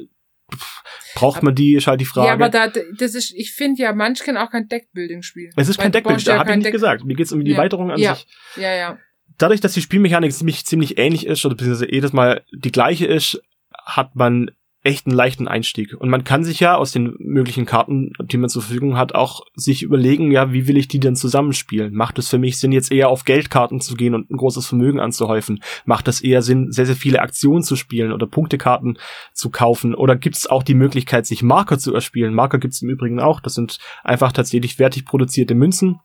[1.15, 2.29] braucht man die, ist halt die Frage.
[2.29, 5.51] Ja, aber da, das ist, ich finde ja Munchkin auch kein Deckbuilding-Spiel.
[5.57, 7.05] Es ist kein Deckbuilding, da habe ich nicht Deck gesagt.
[7.05, 7.57] Mir geht's um die ja.
[7.57, 8.15] Erweiterung an ja.
[8.15, 8.27] sich.
[8.57, 8.99] Ja, ja.
[9.37, 13.41] Dadurch, dass die Spielmechanik ziemlich, ziemlich ähnlich ist, oder beziehungsweise jedes Mal die gleiche ist,
[13.85, 14.51] hat man
[14.88, 15.94] echt einen leichten Einstieg.
[15.98, 19.42] Und man kann sich ja aus den möglichen Karten, die man zur Verfügung hat, auch
[19.55, 21.92] sich überlegen, ja, wie will ich die denn zusammenspielen?
[21.94, 24.98] Macht es für mich Sinn, jetzt eher auf Geldkarten zu gehen und ein großes Vermögen
[24.98, 25.62] anzuhäufen?
[25.85, 28.98] Macht es eher Sinn, sehr, sehr viele Aktionen zu spielen oder Punktekarten
[29.35, 29.94] zu kaufen?
[29.94, 32.33] Oder gibt es auch die Möglichkeit, sich Marker zu erspielen?
[32.33, 33.40] Marker gibt es im Übrigen auch.
[33.40, 36.01] Das sind einfach tatsächlich wertig produzierte Münzen,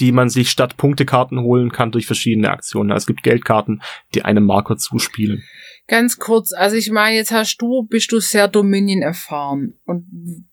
[0.00, 2.90] die man sich statt Punktekarten holen kann durch verschiedene Aktionen.
[2.90, 3.82] Also es gibt Geldkarten,
[4.14, 5.44] die einem Marker zuspielen.
[5.86, 10.06] Ganz kurz, also ich meine, jetzt hast du, bist du sehr Dominion erfahren und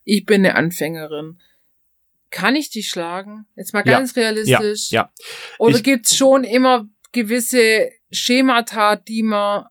[0.03, 1.39] ich bin eine Anfängerin.
[2.29, 3.45] Kann ich dich schlagen?
[3.55, 4.91] Jetzt mal ganz ja, realistisch.
[4.91, 5.13] Ja, ja.
[5.59, 9.65] Oder ich, gibt's schon immer gewisse Schemata, die man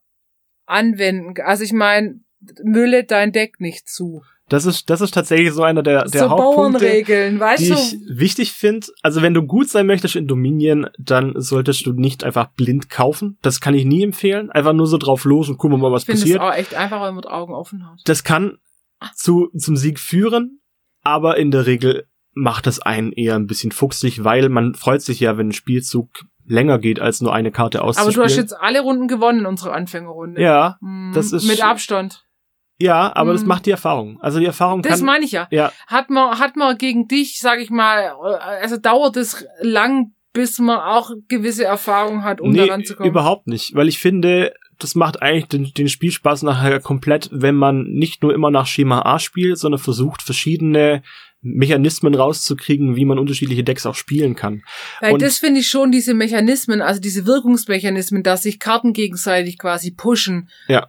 [0.66, 1.34] anwenden?
[1.42, 2.20] Also ich meine,
[2.62, 4.22] mülle dein Deck nicht zu.
[4.52, 7.74] Das ist, das ist tatsächlich so einer der, der so Hauptpunkte, weißt die du?
[7.74, 8.86] ich wichtig finde.
[9.00, 13.38] Also wenn du gut sein möchtest in Dominion, dann solltest du nicht einfach blind kaufen.
[13.40, 14.50] Das kann ich nie empfehlen.
[14.50, 16.38] Einfach nur so drauf los und gucken wir mal, was ich passiert.
[16.38, 18.00] Das auch echt einfach, wenn man mit Augen offen hat.
[18.04, 18.58] Das kann
[19.14, 20.60] zu, zum Sieg führen,
[21.02, 25.18] aber in der Regel macht das einen eher ein bisschen fuchsig, weil man freut sich
[25.20, 26.10] ja, wenn ein Spielzug
[26.44, 28.14] länger geht, als nur eine Karte auszuspielen.
[28.14, 30.42] Aber du hast jetzt alle Runden gewonnen in unserer Anfängerrunde.
[30.42, 32.24] Ja, hm, das ist mit Abstand.
[32.82, 33.36] Ja, aber mhm.
[33.36, 34.20] das macht die Erfahrung.
[34.20, 35.46] Also die Erfahrung Das kann, meine ich ja.
[35.50, 35.72] ja.
[35.86, 38.12] Hat man, hat man gegen dich, sag ich mal,
[38.60, 43.08] also dauert es lang, bis man auch gewisse Erfahrung hat, um nee, daran zu kommen?
[43.08, 43.74] überhaupt nicht.
[43.74, 48.34] Weil ich finde, das macht eigentlich den, den Spielspaß nachher komplett, wenn man nicht nur
[48.34, 51.02] immer nach Schema A spielt, sondern versucht, verschiedene
[51.42, 54.62] Mechanismen rauszukriegen, wie man unterschiedliche Decks auch spielen kann.
[55.00, 59.58] Weil und das finde ich schon, diese Mechanismen, also diese Wirkungsmechanismen, dass sich Karten gegenseitig
[59.58, 60.48] quasi pushen.
[60.68, 60.88] Ja.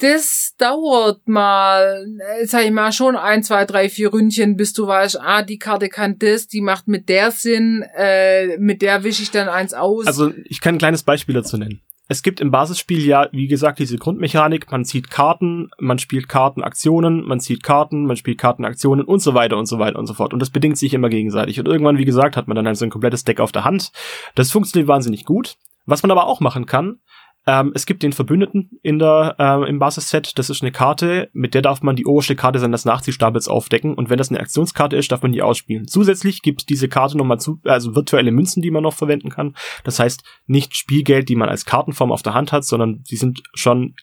[0.00, 2.06] Das dauert mal,
[2.40, 5.58] äh, sag ich mal, schon ein, zwei, drei, vier Ründchen, bis du weißt, ah, die
[5.58, 9.72] Karte kann das, die macht mit der Sinn, äh, mit der wische ich dann eins
[9.72, 10.06] aus.
[10.06, 13.78] Also ich kann ein kleines Beispiel dazu nennen es gibt im Basisspiel ja, wie gesagt,
[13.78, 19.20] diese Grundmechanik, man zieht Karten, man spielt Kartenaktionen, man zieht Karten, man spielt Kartenaktionen und
[19.20, 20.34] so weiter und so weiter und so fort.
[20.34, 21.58] Und das bedingt sich immer gegenseitig.
[21.58, 23.90] Und irgendwann, wie gesagt, hat man dann halt so ein komplettes Deck auf der Hand.
[24.34, 25.56] Das funktioniert wahnsinnig gut.
[25.86, 26.98] Was man aber auch machen kann,
[27.46, 30.38] ähm, es gibt den Verbündeten in der, äh, im Basisset.
[30.38, 33.94] Das ist eine Karte, mit der darf man die oberste Karte seines Nachziehstapels aufdecken.
[33.94, 35.86] Und wenn das eine Aktionskarte ist, darf man die ausspielen.
[35.86, 39.54] Zusätzlich gibt diese Karte nochmal zu, also virtuelle Münzen, die man noch verwenden kann.
[39.84, 43.42] Das heißt, nicht Spielgeld, die man als Kartenform auf der Hand hat, sondern die sind
[43.52, 43.94] schon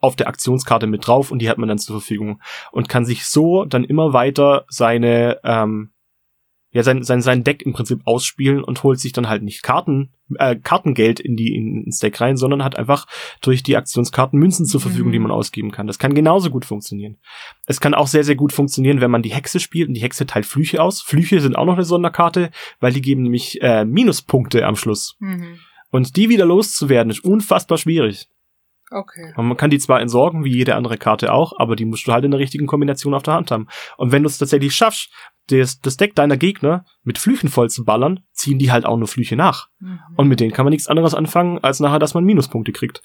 [0.00, 2.40] auf der Aktionskarte mit drauf und die hat man dann zur Verfügung
[2.72, 5.93] und kann sich so dann immer weiter seine ähm,
[6.74, 10.12] ja sein, sein, sein Deck im Prinzip ausspielen und holt sich dann halt nicht Karten,
[10.36, 13.06] äh, Kartengeld in die in, ins Deck rein, sondern hat einfach
[13.40, 15.12] durch die Aktionskarten Münzen zur Verfügung, mhm.
[15.12, 15.86] die man ausgeben kann.
[15.86, 17.16] Das kann genauso gut funktionieren.
[17.66, 20.26] Es kann auch sehr, sehr gut funktionieren, wenn man die Hexe spielt und die Hexe
[20.26, 21.00] teilt Flüche aus.
[21.00, 25.16] Flüche sind auch noch eine Sonderkarte, weil die geben nämlich äh, Minuspunkte am Schluss.
[25.20, 25.60] Mhm.
[25.90, 28.26] Und die wieder loszuwerden, ist unfassbar schwierig.
[28.90, 29.32] Okay.
[29.36, 32.12] Und man kann die zwar entsorgen, wie jede andere Karte auch, aber die musst du
[32.12, 33.68] halt in der richtigen Kombination auf der Hand haben.
[33.96, 35.10] Und wenn du es tatsächlich schaffst,
[35.48, 39.08] das, das Deck deiner Gegner mit Flüchen voll zu ballern, ziehen die halt auch nur
[39.08, 39.68] Flüche nach.
[39.80, 40.00] Mhm.
[40.16, 43.02] Und mit denen kann man nichts anderes anfangen, als nachher, dass man Minuspunkte kriegt.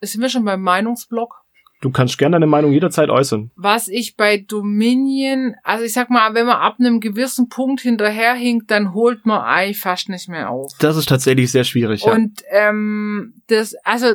[0.00, 1.34] Sind wir schon beim Meinungsblock?
[1.80, 3.52] Du kannst gerne deine Meinung jederzeit äußern.
[3.54, 8.68] Was ich bei Dominion, also ich sag mal, wenn man ab einem gewissen Punkt hinterherhinkt,
[8.70, 10.72] dann holt man eigentlich fast nicht mehr auf.
[10.80, 12.04] Das ist tatsächlich sehr schwierig.
[12.04, 12.12] Ja.
[12.12, 14.14] Und ähm, das, also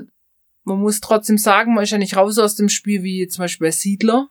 [0.64, 3.68] man muss trotzdem sagen, man ist ja nicht raus aus dem Spiel wie zum Beispiel
[3.68, 4.30] bei Siedler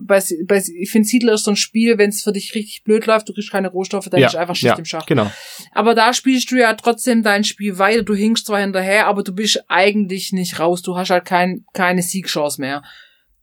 [0.00, 3.06] bei, bei, ich finde Siedler ist so ein Spiel, wenn es für dich richtig blöd
[3.06, 5.06] läuft, du kriegst keine Rohstoffe, dann ja, ist einfach Schicht ja, im Schach.
[5.06, 5.30] Genau.
[5.72, 9.34] Aber da spielst du ja trotzdem dein Spiel weiter, du hinkst zwar hinterher, aber du
[9.34, 12.82] bist eigentlich nicht raus, du hast halt kein, keine Siegchance mehr.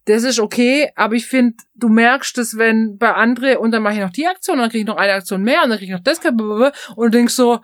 [0.05, 3.95] Das ist okay, aber ich finde, du merkst es, wenn bei andere und dann mache
[3.95, 5.97] ich noch die Aktion, dann kriege ich noch eine Aktion mehr und dann kriege ich
[5.97, 7.59] noch das und du denkst so,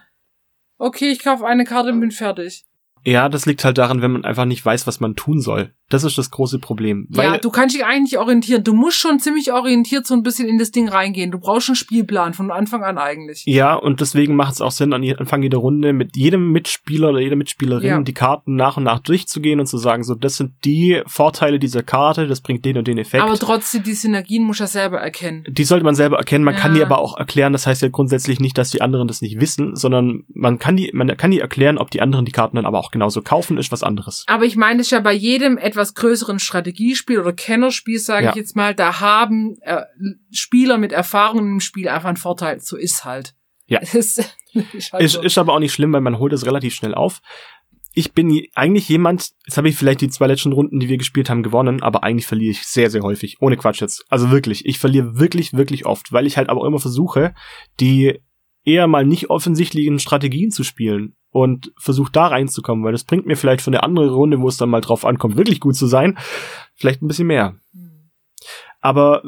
[0.78, 2.64] okay, ich kaufe eine Karte und bin fertig.
[3.06, 5.74] Ja, das liegt halt daran, wenn man einfach nicht weiß, was man tun soll.
[5.90, 7.08] Das ist das große Problem.
[7.12, 8.64] ja, du kannst dich eigentlich orientieren.
[8.64, 11.32] Du musst schon ziemlich orientiert so ein bisschen in das Ding reingehen.
[11.32, 13.44] Du brauchst einen Spielplan von Anfang an eigentlich.
[13.46, 17.20] Ja, und deswegen macht es auch Sinn, an Anfang jeder Runde mit jedem Mitspieler oder
[17.20, 18.02] jeder Mitspielerin ja.
[18.02, 21.82] die Karten nach und nach durchzugehen und zu sagen, so, das sind die Vorteile dieser
[21.82, 23.24] Karte, das bringt den und den Effekt.
[23.24, 25.44] Aber trotzdem, die Synergien muss er selber erkennen.
[25.48, 26.46] Die sollte man selber erkennen.
[26.46, 26.60] Man ja.
[26.60, 27.52] kann die aber auch erklären.
[27.52, 30.92] Das heißt ja grundsätzlich nicht, dass die anderen das nicht wissen, sondern man kann die,
[30.94, 33.72] man kann die erklären, ob die anderen die Karten dann aber auch genauso kaufen, ist
[33.72, 34.24] was anderes.
[34.28, 38.32] Aber ich meine, das ist ja bei jedem etwas größeren Strategiespiel oder Kennerspiel, sage ja.
[38.32, 39.84] ich jetzt mal, da haben äh,
[40.32, 42.60] Spieler mit Erfahrung im Spiel einfach einen Vorteil.
[42.60, 43.36] So ist halt.
[43.68, 43.80] Ja.
[43.94, 44.34] ist,
[44.92, 45.22] halt ist, so.
[45.22, 47.22] ist aber auch nicht schlimm, weil man holt es relativ schnell auf.
[47.94, 51.30] Ich bin eigentlich jemand, jetzt habe ich vielleicht die zwei letzten Runden, die wir gespielt
[51.30, 53.38] haben, gewonnen, aber eigentlich verliere ich sehr, sehr häufig.
[53.42, 54.06] Ohne Quatsch jetzt.
[54.10, 54.66] Also wirklich.
[54.66, 57.34] Ich verliere wirklich, wirklich oft, weil ich halt aber immer versuche,
[57.80, 58.20] die
[58.64, 63.38] eher mal nicht offensichtlichen Strategien zu spielen und versuche da reinzukommen, weil das bringt mir
[63.38, 66.18] vielleicht für eine andere Runde, wo es dann mal drauf ankommt, wirklich gut zu sein,
[66.76, 67.56] vielleicht ein bisschen mehr.
[67.74, 68.10] Hm.
[68.82, 69.24] Aber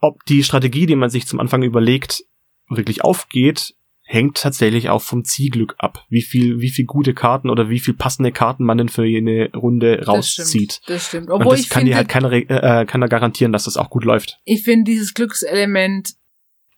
[0.00, 2.24] ob die Strategie, die man sich zum Anfang überlegt,
[2.68, 6.04] wirklich aufgeht, hängt tatsächlich auch vom Zielglück ab.
[6.08, 9.50] Wie viel, wie viel gute Karten oder wie viel passende Karten man denn für jene
[9.54, 10.40] Runde rauszieht.
[10.40, 10.82] Das stimmt.
[10.86, 11.30] Das stimmt.
[11.30, 13.90] Obwohl und das ich kann finde, dir halt keiner, äh, keiner garantieren, dass das auch
[13.90, 14.38] gut läuft.
[14.44, 16.14] Ich finde, dieses Glückselement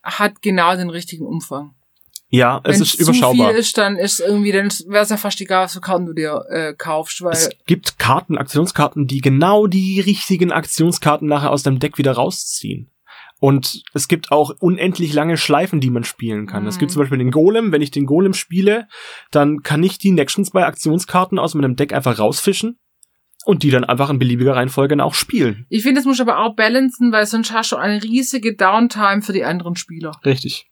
[0.03, 1.75] hat genau den richtigen Umfang.
[2.29, 3.31] Ja, es Wenn ist überschaubar.
[3.31, 5.81] Wenn zu viel ist, dann ist irgendwie, dann wäre es ja fast egal, was für
[5.81, 11.27] Karten du dir äh, kaufst, weil es gibt Karten, Aktionskarten, die genau die richtigen Aktionskarten
[11.27, 12.91] nachher aus dem Deck wieder rausziehen.
[13.39, 16.63] Und es gibt auch unendlich lange Schleifen, die man spielen kann.
[16.63, 16.69] Mhm.
[16.69, 17.71] Es gibt zum Beispiel den Golem.
[17.71, 18.87] Wenn ich den Golem spiele,
[19.29, 22.79] dann kann ich die nächsten zwei Aktionskarten aus meinem Deck einfach rausfischen
[23.45, 25.65] und die dann einfach in beliebiger Reihenfolge auch spielen.
[25.69, 29.33] Ich finde, das muss aber auch balancen, weil sonst hast du eine riesige Downtime für
[29.33, 30.13] die anderen Spieler.
[30.25, 30.67] Richtig.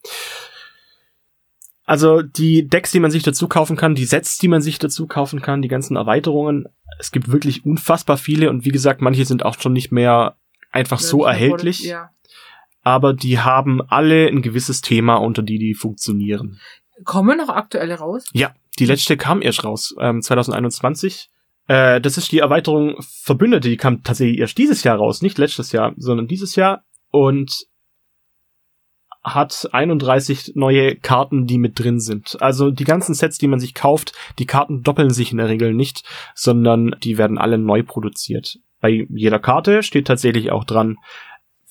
[1.93, 5.05] Also die Decks, die man sich dazu kaufen kann, die Sets, die man sich dazu
[5.05, 6.65] kaufen kann, die ganzen Erweiterungen,
[6.97, 10.35] es gibt wirklich unfassbar viele und wie gesagt, manche sind auch schon nicht mehr
[10.71, 11.83] einfach ja, so erhältlich.
[11.83, 12.09] Ja.
[12.81, 16.59] Aber die haben alle ein gewisses Thema, unter die die funktionieren.
[17.03, 18.25] Kommen noch aktuelle raus?
[18.33, 21.29] Ja, die letzte kam erst raus, ähm, 2021.
[21.67, 25.71] Äh, das ist die Erweiterung Verbündete, die kam tatsächlich erst dieses Jahr raus, nicht letztes
[25.71, 26.85] Jahr, sondern dieses Jahr.
[27.11, 27.67] Und
[29.23, 32.41] hat 31 neue Karten, die mit drin sind.
[32.41, 35.73] Also die ganzen Sets, die man sich kauft, die Karten doppeln sich in der Regel
[35.73, 36.03] nicht,
[36.35, 38.59] sondern die werden alle neu produziert.
[38.81, 40.97] Bei jeder Karte steht tatsächlich auch dran,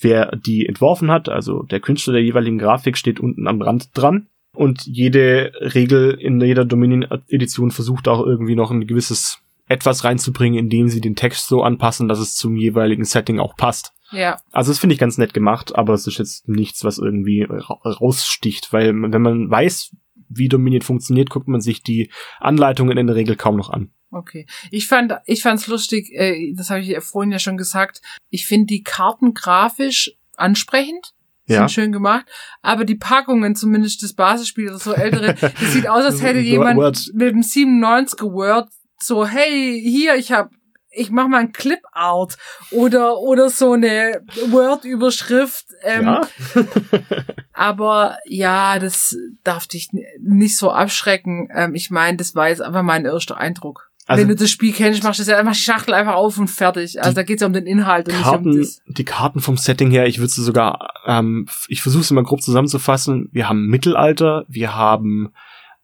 [0.01, 4.29] wer die entworfen hat, also der Künstler der jeweiligen Grafik steht unten am Rand dran.
[4.55, 9.39] Und jede Regel in jeder Dominion-Edition versucht auch irgendwie noch ein gewisses
[9.69, 13.95] etwas reinzubringen, indem sie den Text so anpassen, dass es zum jeweiligen Setting auch passt.
[14.13, 14.41] Ja.
[14.51, 17.75] Also das finde ich ganz nett gemacht, aber es ist jetzt nichts, was irgendwie ra
[17.85, 19.97] raussticht, weil wenn man weiß,
[20.29, 23.91] wie Dominion funktioniert, guckt man sich die Anleitungen in der Regel kaum noch an.
[24.11, 24.47] Okay.
[24.71, 28.03] Ich fand, ich fand's lustig, äh, das habe ich vorhin ja schon gesagt.
[28.29, 31.15] Ich finde die Karten grafisch ansprechend.
[31.47, 31.69] Sind ja.
[31.69, 32.27] schön gemacht.
[32.61, 36.79] Aber die Packungen, zumindest das Basisspiel oder so ältere, das sieht aus, als hätte jemand
[36.79, 38.69] mit dem 97er Word
[39.01, 40.51] so, hey, hier, ich habe
[40.93, 42.37] ich mach mal ein Clip-Out
[42.71, 45.67] oder, oder so eine Word-Überschrift.
[45.83, 46.21] Ähm, ja.
[47.53, 51.49] aber ja, das darf dich nicht so abschrecken.
[51.55, 53.93] Ähm, ich meine, das war jetzt einfach mein erster Eindruck.
[54.07, 56.37] Also Wenn du das Spiel kennst, machst du das ja einfach die Schachtel einfach auf
[56.37, 57.01] und fertig.
[57.01, 58.81] Also da geht's ja um den Inhalt und Karten, nicht um das.
[58.89, 62.43] Die Karten vom Setting her, ich würde sie sogar, ähm, ich versuche es mal grob
[62.43, 63.29] zusammenzufassen.
[63.31, 65.33] Wir haben Mittelalter, wir haben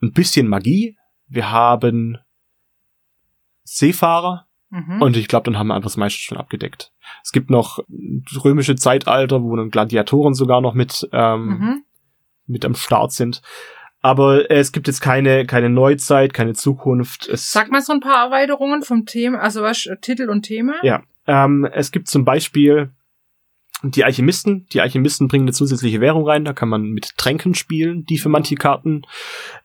[0.03, 0.97] ein bisschen Magie,
[1.29, 2.19] wir haben
[3.63, 5.01] Seefahrer, Mhm.
[5.01, 6.93] Und ich glaube, dann haben wir einfach das meiste schon abgedeckt.
[7.23, 7.79] Es gibt noch
[8.45, 11.83] römische Zeitalter, wo dann Gladiatoren sogar noch mit, ähm, mhm.
[12.47, 13.43] mit am Start sind.
[14.01, 17.29] Aber es gibt jetzt keine, keine Neuzeit, keine Zukunft.
[17.29, 20.75] Es Sag mal so ein paar Erweiterungen vom Thema, also was, Titel und Thema?
[20.83, 21.03] Ja.
[21.27, 22.93] Ähm, es gibt zum Beispiel
[23.83, 24.67] die Alchemisten.
[24.73, 26.45] Die Alchemisten bringen eine zusätzliche Währung rein.
[26.45, 29.03] Da kann man mit Tränken spielen, die für manche Karten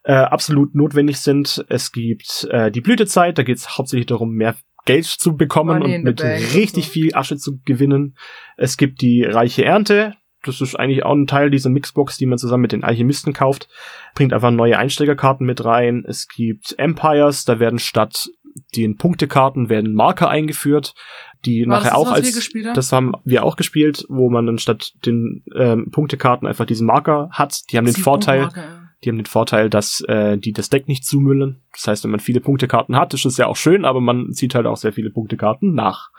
[0.04, 1.66] äh, absolut notwendig sind.
[1.70, 3.38] Es gibt äh, die Blütezeit.
[3.38, 6.92] Da geht es hauptsächlich darum, mehr Geld zu bekommen Money und mit richtig so.
[6.92, 8.16] viel Asche zu gewinnen.
[8.58, 10.16] Es gibt die reiche Ernte.
[10.44, 13.70] Das ist eigentlich auch ein Teil dieser Mixbox, die man zusammen mit den Alchemisten kauft.
[14.14, 16.04] Bringt einfach neue Einsteigerkarten mit rein.
[16.06, 18.28] Es gibt Empires, da werden statt
[18.76, 20.94] den Punktekarten werden Marker eingeführt,
[21.46, 24.94] die War nachher das, auch als das haben wir auch gespielt, wo man dann statt
[25.06, 27.72] den ähm, Punktekarten einfach diesen Marker hat.
[27.72, 28.50] Die haben den Vorteil,
[29.04, 31.62] die haben den Vorteil, dass äh, die das Deck nicht zumüllen.
[31.74, 34.56] Das heißt, wenn man viele Punktekarten hat, ist es ja auch schön, aber man zieht
[34.56, 36.12] halt auch sehr viele Punktekarten nach.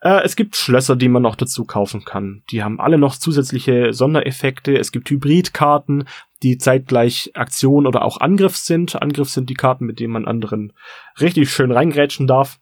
[0.00, 2.42] Äh, es gibt Schlösser, die man noch dazu kaufen kann.
[2.50, 4.76] Die haben alle noch zusätzliche Sondereffekte.
[4.76, 6.04] Es gibt Hybridkarten,
[6.42, 9.00] die zeitgleich Aktion oder auch Angriff sind.
[9.00, 10.72] Angriff sind die Karten, mit denen man anderen
[11.20, 12.58] richtig schön reingrätschen darf.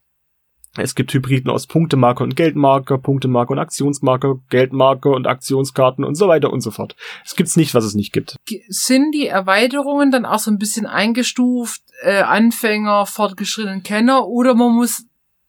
[0.77, 6.27] Es gibt Hybriden aus Punktemarker und Geldmarker, Punktemarker und Aktionsmarker, Geldmarker und Aktionskarten und so
[6.27, 6.95] weiter und so fort.
[7.23, 8.35] Es gibt's nicht, was es nicht gibt.
[8.67, 14.73] Sind die Erweiterungen dann auch so ein bisschen eingestuft, äh, Anfänger, fortgeschrittenen Kenner, oder man
[14.73, 15.05] muss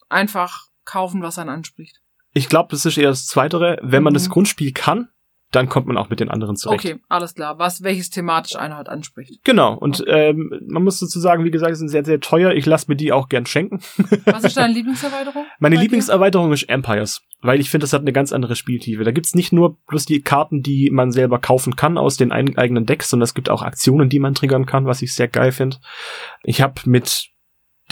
[0.08, 2.00] einfach kaufen, was einen anspricht?
[2.32, 3.78] Ich glaube, das ist eher das Zweitere.
[3.82, 4.32] Wenn man das mhm.
[4.32, 5.08] Grundspiel kann,
[5.52, 6.84] dann kommt man auch mit den anderen zurecht.
[6.84, 7.58] Okay, alles klar.
[7.58, 9.44] Was, welches thematisch einer halt anspricht.
[9.44, 9.74] Genau.
[9.74, 10.30] Und okay.
[10.30, 12.52] ähm, man muss dazu sagen, wie gesagt, sind sehr, sehr teuer.
[12.52, 13.80] Ich lasse mir die auch gern schenken.
[14.24, 15.44] Was ist deine Lieblingserweiterung?
[15.60, 19.04] Meine Lieblingserweiterung ist Empires, weil ich finde, das hat eine ganz andere Spieltiefe.
[19.04, 22.84] Da gibt's nicht nur bloß die Karten, die man selber kaufen kann aus den eigenen
[22.84, 25.78] Decks, sondern es gibt auch Aktionen, die man triggern kann, was ich sehr geil finde.
[26.42, 27.28] Ich habe mit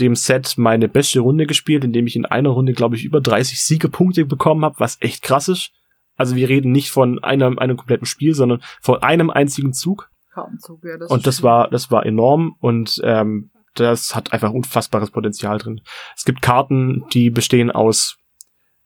[0.01, 3.63] dem Set meine beste Runde gespielt, indem ich in einer Runde, glaube ich, über 30
[3.63, 5.71] Siegepunkte bekommen habe, was echt krass ist.
[6.17, 10.11] Also wir reden nicht von einem, einem kompletten Spiel, sondern von einem einzigen Zug.
[10.33, 15.11] Kartenzug, ja, das und das war, das war enorm und ähm, das hat einfach unfassbares
[15.11, 15.81] Potenzial drin.
[16.17, 18.17] Es gibt Karten, die bestehen aus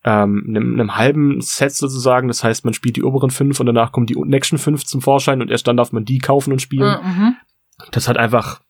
[0.04, 2.28] ähm, einem, einem halben Set sozusagen.
[2.28, 5.42] Das heißt, man spielt die oberen fünf und danach kommen die nächsten fünf zum Vorschein
[5.42, 6.82] und erst dann darf man die kaufen und spielen.
[6.82, 7.36] Ah, mhm.
[7.90, 8.60] Das hat einfach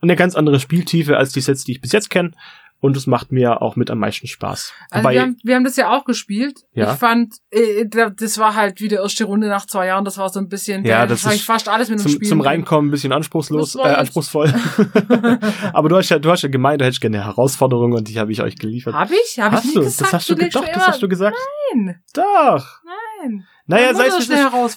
[0.00, 2.32] eine ganz andere Spieltiefe als die Sets, die ich bis jetzt kenne
[2.80, 4.72] und es macht mir auch mit am meisten Spaß.
[4.90, 6.64] Also Wobei, wir, haben, wir haben das ja auch gespielt.
[6.72, 6.92] Ja?
[6.92, 10.28] Ich fand, äh, das war halt wie die erste Runde nach zwei Jahren, das war
[10.28, 12.28] so ein bisschen, ja, das, das ist fast alles mit dem Spiel.
[12.28, 14.52] Zum Reinkommen ein bisschen anspruchslos, äh, anspruchsvoll.
[15.72, 18.18] Aber du hast ja, du hast ja gemeint, du hättest gerne eine Herausforderung und die
[18.18, 18.94] habe ich euch geliefert.
[18.94, 19.38] Hab ich?
[19.40, 19.80] Hab hast ich nie du?
[19.80, 20.00] gesagt?
[20.00, 21.36] Das hast du, du doch, das hast du gesagt.
[21.74, 22.00] Nein.
[22.12, 22.80] Doch.
[23.22, 23.46] Nein.
[23.68, 24.28] Naja, sei es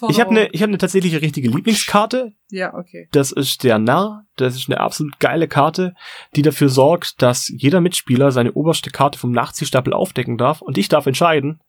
[0.08, 2.32] ich habe eine ich habe eine tatsächliche richtige Lieblingskarte.
[2.50, 3.08] Ja, okay.
[3.12, 4.24] Das ist der Narr.
[4.36, 5.94] Das ist eine absolut geile Karte,
[6.34, 10.88] die dafür sorgt, dass jeder Mitspieler seine oberste Karte vom Nachziehstapel aufdecken darf und ich
[10.88, 11.60] darf entscheiden,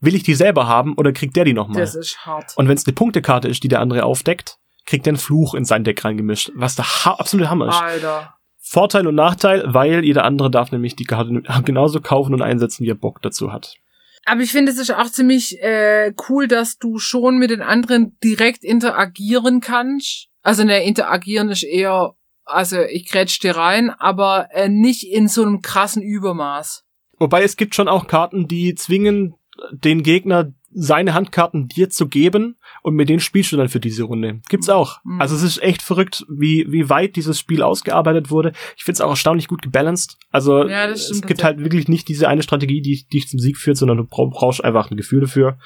[0.00, 1.80] will ich die selber haben oder kriegt der die nochmal?
[1.80, 2.52] Das ist hart.
[2.56, 5.64] Und wenn es eine Punktekarte ist, die der andere aufdeckt, kriegt der einen Fluch in
[5.64, 7.80] sein Deck reingemischt, was der ha absolute Hammer ist.
[7.80, 8.34] Alter.
[8.58, 12.90] Vorteil und Nachteil, weil jeder andere darf nämlich die Karte genauso kaufen und einsetzen, wie
[12.90, 13.76] er Bock dazu hat.
[14.24, 18.16] Aber ich finde, es ist auch ziemlich äh, cool, dass du schon mit den anderen
[18.22, 20.28] direkt interagieren kannst.
[20.42, 25.42] Also ne, interagieren ist eher, also ich grätsch dir rein, aber äh, nicht in so
[25.42, 26.84] einem krassen Übermaß.
[27.18, 29.34] Wobei es gibt schon auch Karten, die zwingen
[29.72, 34.04] den Gegner seine Handkarten dir zu geben und mit denen spielst du dann für diese
[34.04, 34.40] Runde.
[34.48, 35.00] Gibt's auch.
[35.04, 35.20] Mhm.
[35.20, 38.52] Also es ist echt verrückt, wie, wie weit dieses Spiel ausgearbeitet wurde.
[38.76, 40.18] Ich finde es auch erstaunlich gut gebalanced.
[40.30, 43.76] Also ja, es gibt halt wirklich nicht diese eine Strategie, die dich zum Sieg führt,
[43.76, 45.58] sondern du brauchst einfach ein Gefühl dafür.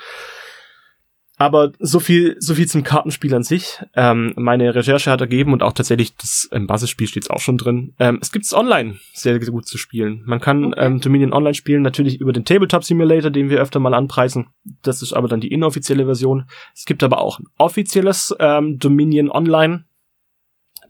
[1.37, 3.83] Aber so viel, so viel zum Kartenspiel an sich.
[3.95, 7.59] Ähm, meine Recherche hat ergeben und auch tatsächlich das im Basisspiel steht es auch schon
[7.59, 7.95] drin.
[7.99, 10.23] Ähm, es gibt es online sehr, sehr gut zu spielen.
[10.27, 10.87] Man kann okay.
[10.87, 14.47] ähm, Dominion online spielen, natürlich über den Tabletop Simulator, den wir öfter mal anpreisen.
[14.83, 16.45] Das ist aber dann die inoffizielle Version.
[16.75, 19.85] Es gibt aber auch ein offizielles ähm, Dominion Online.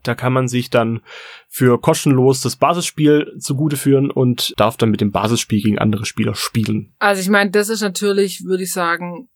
[0.02, 1.00] Da kann man sich dann
[1.48, 6.34] für kostenlos das Basisspiel zugute führen und darf dann mit dem Basisspiel gegen andere Spieler
[6.34, 6.92] spielen.
[6.98, 9.28] Also ich meine, das ist natürlich, würde ich sagen,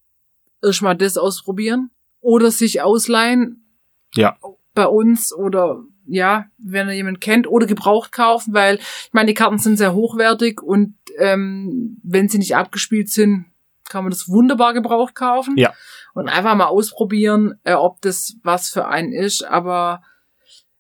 [0.63, 1.91] erstmal das ausprobieren
[2.21, 3.65] oder sich ausleihen.
[4.15, 4.37] Ja.
[4.75, 9.35] Bei uns oder ja, wenn ihr jemand kennt oder gebraucht kaufen, weil ich meine, die
[9.35, 13.47] Karten sind sehr hochwertig und ähm, wenn sie nicht abgespielt sind,
[13.89, 15.57] kann man das wunderbar gebraucht kaufen.
[15.57, 15.73] Ja.
[16.15, 19.45] Und einfach mal ausprobieren, äh, ob das was für einen ist.
[19.45, 20.03] Aber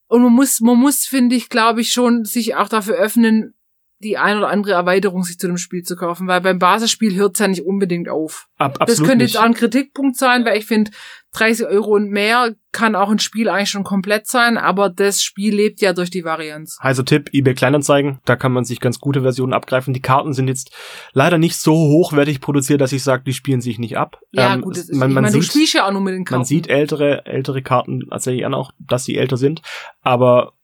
[0.08, 3.54] und man muss, man muss, finde ich, glaube ich, schon sich auch dafür öffnen,
[4.00, 7.34] die ein oder andere Erweiterung sich zu dem Spiel zu kaufen, weil beim Basisspiel hört
[7.34, 8.46] es ja nicht unbedingt auf.
[8.56, 10.90] Ab, das könnte jetzt auch ein Kritikpunkt sein, weil ich finde,
[11.32, 15.54] 30 Euro und mehr kann auch ein Spiel eigentlich schon komplett sein, aber das Spiel
[15.54, 16.78] lebt ja durch die Varianz.
[16.80, 19.92] Also Tipp, eBay Kleinanzeigen, da kann man sich ganz gute Versionen abgreifen.
[19.92, 20.70] Die Karten sind jetzt
[21.12, 24.20] leider nicht so hochwertig produziert, dass ich sage, die spielen sich nicht ab.
[24.30, 26.00] Ja, ähm, gut, das ist, man, man ich meine, sieht, du spielst ja auch nur
[26.00, 26.40] mit den Karten.
[26.40, 29.62] Man sieht ältere, ältere Karten tatsächlich an auch, dass sie älter sind,
[30.02, 30.54] aber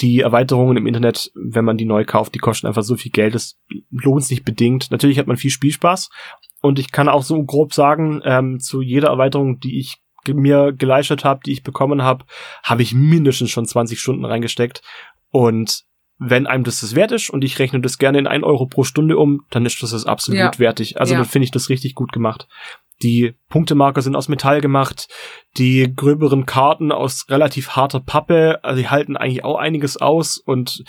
[0.00, 3.34] die Erweiterungen im Internet, wenn man die neu kauft, die kosten einfach so viel Geld,
[3.34, 3.58] das
[3.90, 4.90] lohnt sich bedingt.
[4.90, 6.10] Natürlich hat man viel Spielspaß
[6.60, 11.24] und ich kann auch so grob sagen, ähm, zu jeder Erweiterung, die ich mir geleistet
[11.24, 12.24] habe, die ich bekommen habe,
[12.62, 14.82] habe ich mindestens schon 20 Stunden reingesteckt
[15.30, 15.84] und
[16.18, 18.84] wenn einem das das wert ist und ich rechne das gerne in ein Euro pro
[18.84, 20.58] Stunde um, dann ist das das absolut ja.
[20.58, 21.00] wertig.
[21.00, 21.20] Also ja.
[21.20, 22.48] dann finde ich das richtig gut gemacht.
[23.02, 25.08] Die Punktemarker sind aus Metall gemacht,
[25.56, 30.82] die gröberen Karten aus relativ harter Pappe, also die halten eigentlich auch einiges aus und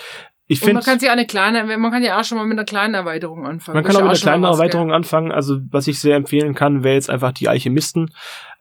[0.51, 0.73] ich finde.
[0.73, 3.45] Man kann sich eine kleine, man kann ja auch schon mal mit einer kleinen Erweiterung
[3.45, 3.75] anfangen.
[3.75, 5.31] Man kann auch mit einer kleinen Erweiterung anfangen.
[5.31, 8.11] Also was ich sehr empfehlen kann, wäre jetzt einfach die Alchemisten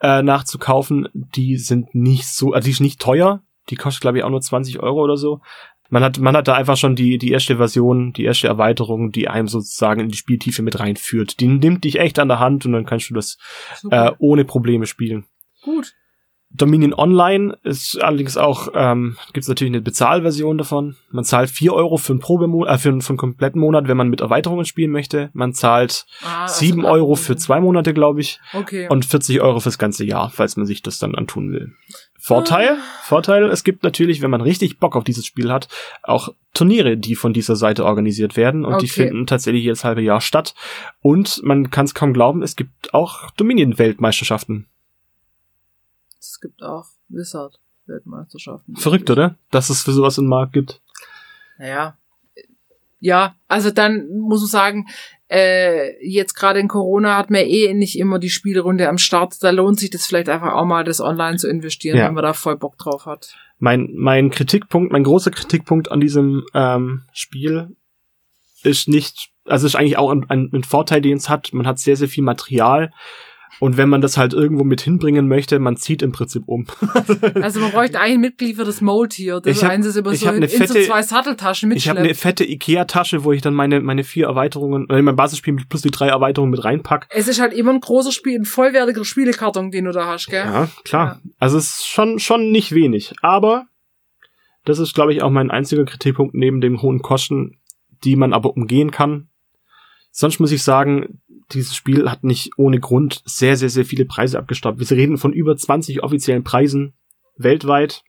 [0.02, 1.08] äh, nachzukaufen.
[1.14, 3.40] Die sind nicht so, also die ist nicht teuer.
[3.70, 5.40] Die kostet glaube ich auch nur 20 Euro oder so.
[5.88, 9.28] Man hat, man hat da einfach schon die, die erste Version, die erste Erweiterung, die
[9.28, 11.40] einem sozusagen in die Spieltiefe mit reinführt.
[11.40, 13.38] Die nimmt dich echt an der Hand und dann kannst du das
[13.90, 15.24] äh, ohne Probleme spielen.
[15.62, 15.94] Gut.
[16.50, 20.96] Dominion Online ist allerdings auch, ähm, gibt es natürlich eine Bezahlversion davon.
[21.10, 23.98] Man zahlt vier Euro für einen Probemonat, äh, für, einen, für einen kompletten Monat, wenn
[23.98, 25.28] man mit Erweiterungen spielen möchte.
[25.34, 28.88] Man zahlt Ah, sieben also- Euro für zwei Monate, glaube ich, Okay.
[28.88, 31.74] und 40 Euro fürs ganze Jahr, falls man sich das dann antun will.
[32.18, 33.04] Vorteil, Ah.
[33.04, 35.68] Vorteil, es gibt natürlich, wenn man richtig Bock auf dieses Spiel hat,
[36.02, 39.06] auch Turniere, die von dieser Seite organisiert werden und die Okay.
[39.06, 40.54] finden tatsächlich jedes halbe Jahr statt.
[41.00, 44.66] Und man kann es kaum glauben, es gibt auch Dominion-Weltmeisterschaften.
[46.20, 48.76] Es gibt auch Wizard-Weltmeisterschaften.
[48.76, 49.36] Verrückt, oder?
[49.50, 50.80] Dass es für sowas einen Markt gibt.
[51.58, 51.96] Naja.
[53.00, 54.88] Ja, also dann muss man sagen,
[55.30, 59.42] äh, jetzt gerade in Corona hat man eh nicht immer die Spielrunde am Start.
[59.42, 62.06] Da lohnt sich das vielleicht einfach auch mal, das online zu investieren, Ja.
[62.06, 63.34] wenn man da voll Bock drauf hat.
[63.60, 67.76] Mein, mein Kritikpunkt, mein großer Kritikpunkt an diesem ähm, Spiel
[68.62, 71.52] ist nicht, also ist eigentlich auch ein, ein, ein Vorteil, den es hat.
[71.52, 72.92] Man hat sehr, sehr viel Material.
[73.60, 76.66] Und wenn man das halt irgendwo mit hinbringen möchte, man zieht im Prinzip um.
[77.42, 79.40] Also man bräuchte ein Mitglied für das Mold-Tier.
[79.40, 81.02] Das Ich hab- eins ist immer ich so hab in, eine in so fette- zwei
[81.02, 82.38] Satteltaschen Ich habe eine mitschleppt.
[82.38, 86.08] fette Ikea-Tasche, wo ich dann meine, meine vier Erweiterungen, äh, mein Basisspiel plus die drei
[86.08, 87.08] Erweiterungen mit reinpack.
[87.10, 90.44] Es ist halt immer ein großer Spiel, ein vollwertiger Spielekarton, den du da hast, gell?
[90.44, 91.20] Ja, klar.
[91.38, 93.12] Also es ist schon, schon nicht wenig.
[93.22, 93.66] Aber
[94.64, 97.58] das ist, glaube ich, auch mein einziger Kritikpunkt neben den hohen Kosten,
[98.04, 99.28] die man aber umgehen kann.
[100.10, 101.20] Sonst muss ich sagen,
[101.52, 104.78] dieses Spiel hat nicht ohne Grund sehr, sehr, sehr viele Preise abgestaubt.
[104.78, 106.94] Wir reden von über 20 offiziellen Preisen
[107.36, 108.02] weltweit.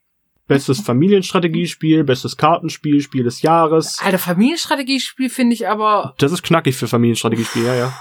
[0.48, 4.00] Bestes Familienstrategiespiel, bestes Kartenspiel, Spiel des Jahres.
[4.04, 7.94] Alter, Familienstrategiespiel finde ich aber Das ist knackig für Familienstrategiespiel, ja, ja.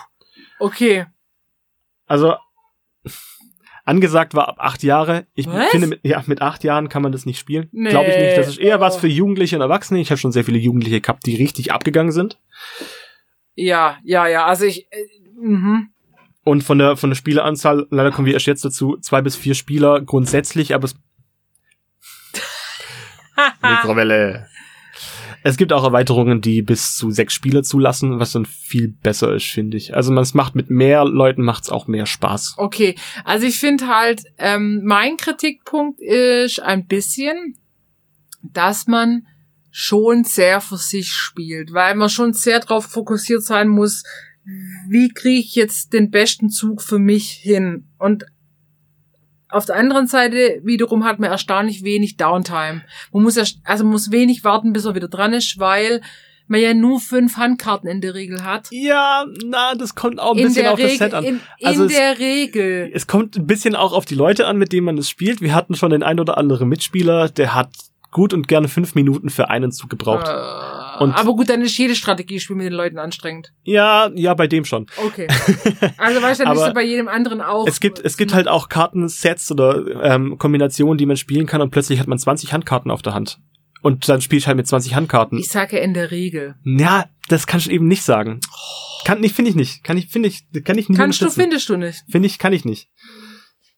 [0.58, 1.04] okay.
[2.06, 2.36] Also,
[3.84, 5.26] angesagt war ab acht Jahre.
[5.34, 5.68] Ich Was?
[5.70, 7.68] finde, mit, ja, mit acht Jahren kann man das nicht spielen.
[7.70, 7.90] Nee.
[7.90, 8.38] Glaube ich nicht.
[8.38, 10.00] Das ist eher was für Jugendliche und Erwachsene.
[10.00, 12.38] Ich habe schon sehr viele Jugendliche gehabt, die richtig abgegangen sind.
[13.54, 14.46] Ja, ja, ja.
[14.46, 15.06] Also ich, äh,
[15.40, 15.90] mhm.
[16.44, 19.54] Und von der, von der Spieleranzahl, leider kommen wir erst jetzt dazu, zwei bis vier
[19.54, 20.94] Spieler grundsätzlich, aber es,
[23.62, 24.46] Mikrowelle.
[25.44, 29.46] Es gibt auch Erweiterungen, die bis zu sechs Spieler zulassen, was dann viel besser ist,
[29.46, 29.94] finde ich.
[29.94, 32.54] Also man es macht mit mehr Leuten macht's auch mehr Spaß.
[32.56, 37.56] Okay, also ich finde halt, ähm, mein Kritikpunkt ist ein bisschen,
[38.42, 39.26] dass man
[39.70, 44.02] schon sehr für sich spielt, weil man schon sehr darauf fokussiert sein muss,
[44.88, 47.86] wie kriege ich jetzt den besten Zug für mich hin.
[47.98, 48.24] Und
[49.50, 52.82] auf der anderen Seite wiederum hat man erstaunlich wenig Downtime.
[53.12, 56.00] Man muss erst, also man muss wenig warten, bis er wieder dran ist, weil
[56.46, 58.68] man ja nur fünf Handkarten in der Regel hat.
[58.70, 61.24] Ja, na, das kommt auch ein In bisschen auf das Set Regel, an.
[61.24, 62.90] in, Also in es- der Regel.
[62.94, 65.42] Es kommt ein bisschen auch auf die Leute an, mit denen man es spielt.
[65.42, 67.70] Wir hatten schon den ein oder anderen Mitspieler, der hat
[68.10, 70.26] gut und gerne fünf Minuten für einen Zug gebraucht.
[70.26, 70.32] Äh,
[71.00, 73.52] Und- aber gut, dann ist jedes Strategiespiel mit den Leuten anstrengend.
[73.62, 74.86] Ja, ja, bei dem schon.
[74.96, 75.28] Okay.
[75.96, 77.66] Also weißt du, dann ist Aber es bei jedem anderen auch.
[77.66, 81.70] Es gibt, es gibt halt auch Kartensets oder ähm, Kombinationen, die man spielen kann und
[81.70, 83.38] plötzlich hat man 20 Handkarten auf der Hand.
[83.82, 85.38] Und dann spiele ich halt mit 20 Handkarten.
[85.38, 86.56] Ich sage ja in der Regel.
[86.64, 88.40] Ja, das kannst du eben nicht sagen.
[89.04, 89.84] Kann nicht, finde ich nicht.
[89.84, 92.02] Kann ich, finde ich, kann ich nicht Kannst du, findest du nicht.
[92.10, 92.88] Finde ich, kann ich nicht.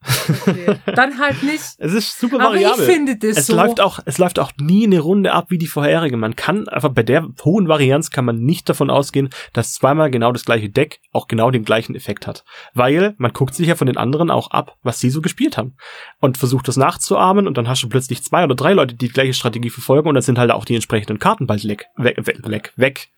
[0.03, 0.77] Okay.
[0.97, 1.61] Dann halt nicht.
[1.79, 2.87] Es ist super Aber ich variabel.
[2.87, 3.57] finde das es so.
[3.57, 6.17] läuft auch, es läuft auch nie eine Runde ab wie die vorherige.
[6.17, 10.33] Man kann einfach bei der hohen Varianz kann man nicht davon ausgehen, dass zweimal genau
[10.33, 12.45] das gleiche Deck auch genau den gleichen Effekt hat.
[12.75, 15.77] Weil man guckt sich ja von den anderen auch ab, was sie so gespielt haben.
[16.21, 19.13] Und versucht das nachzuahmen und dann hast du plötzlich zwei oder drei Leute, die die
[19.13, 22.39] gleiche Strategie verfolgen und dann sind halt auch die entsprechenden Karten bald leck, weg, weg,
[22.45, 23.09] weg, weg,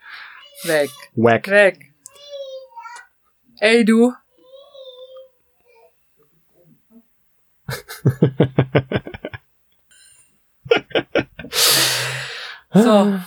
[0.64, 0.90] Weg.
[1.46, 1.92] Weg.
[3.58, 4.12] Ey, du.
[12.74, 13.18] so,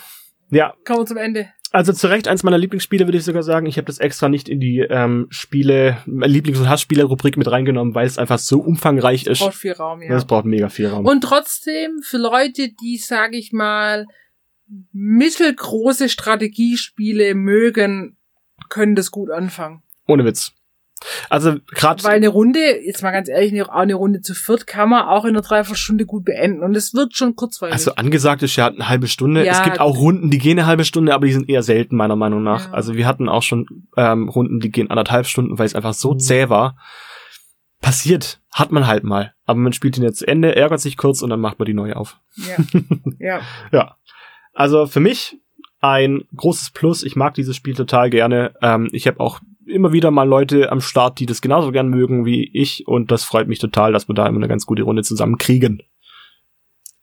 [0.51, 1.49] Ja, kommen wir zum Ende.
[1.71, 3.65] Also zu Recht eins meiner Lieblingsspiele, würde ich sogar sagen.
[3.65, 8.07] Ich habe das extra nicht in die ähm, Spiele, Lieblings- und Hassspiele-Rubrik mit reingenommen, weil
[8.07, 9.39] es einfach so umfangreich ist.
[9.39, 10.07] Braucht viel Raum, ja.
[10.07, 11.05] Das braucht mega viel Raum.
[11.05, 14.05] Und trotzdem für Leute, die, sage ich mal,
[14.93, 18.15] mittelgroße Strategiespiele mögen,
[18.69, 19.83] können das gut anfangen.
[20.07, 20.53] Ohne Witz.
[21.29, 24.67] Also gerade Weil eine Runde, jetzt mal ganz ehrlich, eine, auch eine Runde zu viert
[24.67, 26.63] kann man auch in einer Dreiviertelstunde gut beenden.
[26.63, 27.73] Und es wird schon kurzweilig.
[27.73, 29.45] also angesagt ist ja eine halbe Stunde.
[29.45, 29.53] Ja.
[29.53, 32.15] Es gibt auch Runden, die gehen eine halbe Stunde, aber die sind eher selten meiner
[32.15, 32.67] Meinung nach.
[32.67, 32.73] Ja.
[32.73, 36.15] Also wir hatten auch schon ähm, Runden, die gehen anderthalb Stunden, weil es einfach so
[36.15, 36.77] zäh war.
[37.81, 39.33] Passiert, hat man halt mal.
[39.45, 41.73] Aber man spielt ihn jetzt zu Ende, ärgert sich kurz und dann macht man die
[41.73, 42.17] neue auf.
[42.35, 42.55] ja.
[43.19, 43.41] ja.
[43.71, 43.95] Ja.
[44.53, 45.37] Also für mich
[45.81, 47.03] ein großes Plus.
[47.03, 48.53] Ich mag dieses Spiel total gerne.
[48.61, 52.25] Ähm, ich habe auch immer wieder mal Leute am Start, die das genauso gern mögen
[52.25, 52.87] wie ich.
[52.87, 55.81] Und das freut mich total, dass wir da immer eine ganz gute Runde zusammen kriegen.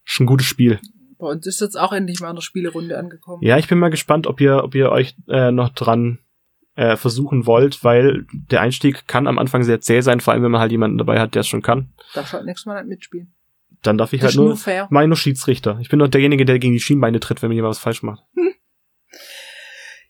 [0.06, 0.80] Ist ein gutes Spiel.
[1.18, 3.42] Bei uns ist jetzt auch endlich mal eine Spielerunde angekommen.
[3.42, 6.18] Ja, ich bin mal gespannt, ob ihr, ob ihr euch äh, noch dran
[6.74, 10.50] äh, versuchen wollt, weil der Einstieg kann am Anfang sehr zäh sein, vor allem wenn
[10.50, 11.92] man halt jemanden dabei hat, der es schon kann.
[12.14, 13.32] Darf halt nächstes Mal nicht mitspielen.
[13.82, 14.86] Dann darf ich Das halt nur, nur fair.
[14.90, 15.78] mein nur Schiedsrichter.
[15.80, 18.22] Ich bin doch derjenige, der gegen die Schienbeine tritt, wenn mir jemand was falsch macht.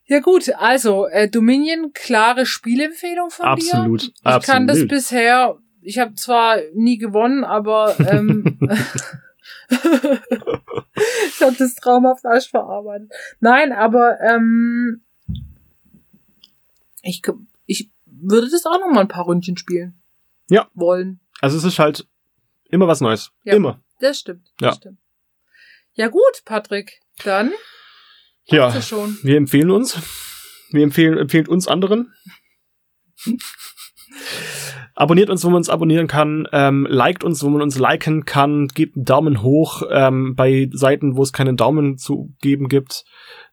[0.07, 3.74] Ja gut, also äh, Dominion, klare Spielempfehlung von dir.
[3.74, 4.44] Absolut, Ich absolut.
[4.46, 8.59] kann das bisher, ich habe zwar nie gewonnen, aber ähm,
[9.70, 13.11] ich habe das traumhaft falsch verarbeitet.
[13.40, 15.03] Nein, aber ähm,
[17.03, 17.22] ich,
[17.66, 20.00] ich würde das auch noch mal ein paar Ründchen spielen.
[20.50, 20.68] Ja.
[20.74, 21.20] Wollen.
[21.40, 22.07] Also es ist halt
[22.70, 23.32] immer was Neues.
[23.44, 23.55] Ja.
[23.55, 23.80] Immer.
[24.00, 24.53] Das stimmt.
[24.59, 24.72] Das Ja.
[24.80, 24.98] stimmt.
[25.94, 27.00] Ja gut, Patrick.
[27.24, 27.53] Dann
[28.47, 28.72] Ja.
[29.22, 30.01] Wir empfehlen uns.
[30.70, 32.12] Wir empfehlen, empfehlen uns anderen.
[34.95, 36.47] Abonniert uns, wo man uns abonnieren kann.
[36.53, 38.68] Ähm, liked uns, wo man uns liken kann.
[38.68, 43.05] Gebt einen Daumen hoch ähm, bei Seiten, wo es keinen Daumen zu geben gibt.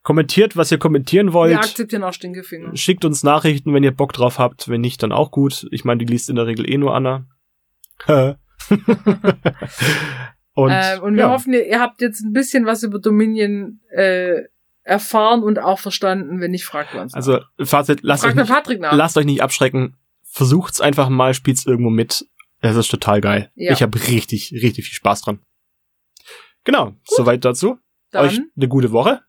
[0.04, 1.56] Kommentiert, was ihr kommentieren Wir wollt.
[1.58, 2.76] akzeptieren auch Stinkefinger.
[2.76, 4.68] Schickt uns Nachrichten, wenn ihr Bock drauf habt.
[4.68, 5.68] Wenn nicht, dann auch gut.
[5.72, 7.26] Ich meine, die liest in der Regel eh nur Anna.
[10.54, 13.82] und ähm, und wir ja, hoffen, ihr, ihr habt jetzt ein bisschen was über Dominion
[13.92, 14.42] äh,
[14.90, 16.42] erfahren und auch verstanden.
[16.42, 17.14] Wenn nicht, fragt uns.
[17.14, 18.94] also Fazit, lasst euch, fragt mal nicht, Patrick nach.
[18.94, 19.96] lasst euch nicht abschrecken.
[20.24, 22.26] Versucht's einfach mal, spielt's irgendwo mit.
[22.62, 23.52] Es ist total geil.
[23.56, 23.72] Ja.
[23.72, 25.40] Ich habe richtig, richtig viel Spaß dran.
[26.66, 27.80] Genau, soweit dazu.
[28.14, 29.22] Euch Dann eine gute Woche.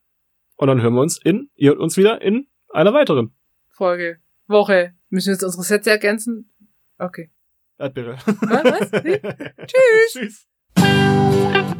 [0.56, 3.34] Und dann hören wir uns in, ihr uns wieder in einer weiteren.
[3.68, 4.94] Folge, Woche.
[5.08, 6.50] Müssen wir jetzt unsere Sätze ergänzen?
[6.98, 7.30] Okay.
[7.78, 8.16] Erdbeere.
[8.26, 8.90] Was?
[8.90, 9.02] Was?
[10.12, 10.46] Tschüss.
[10.76, 11.76] Tschüss.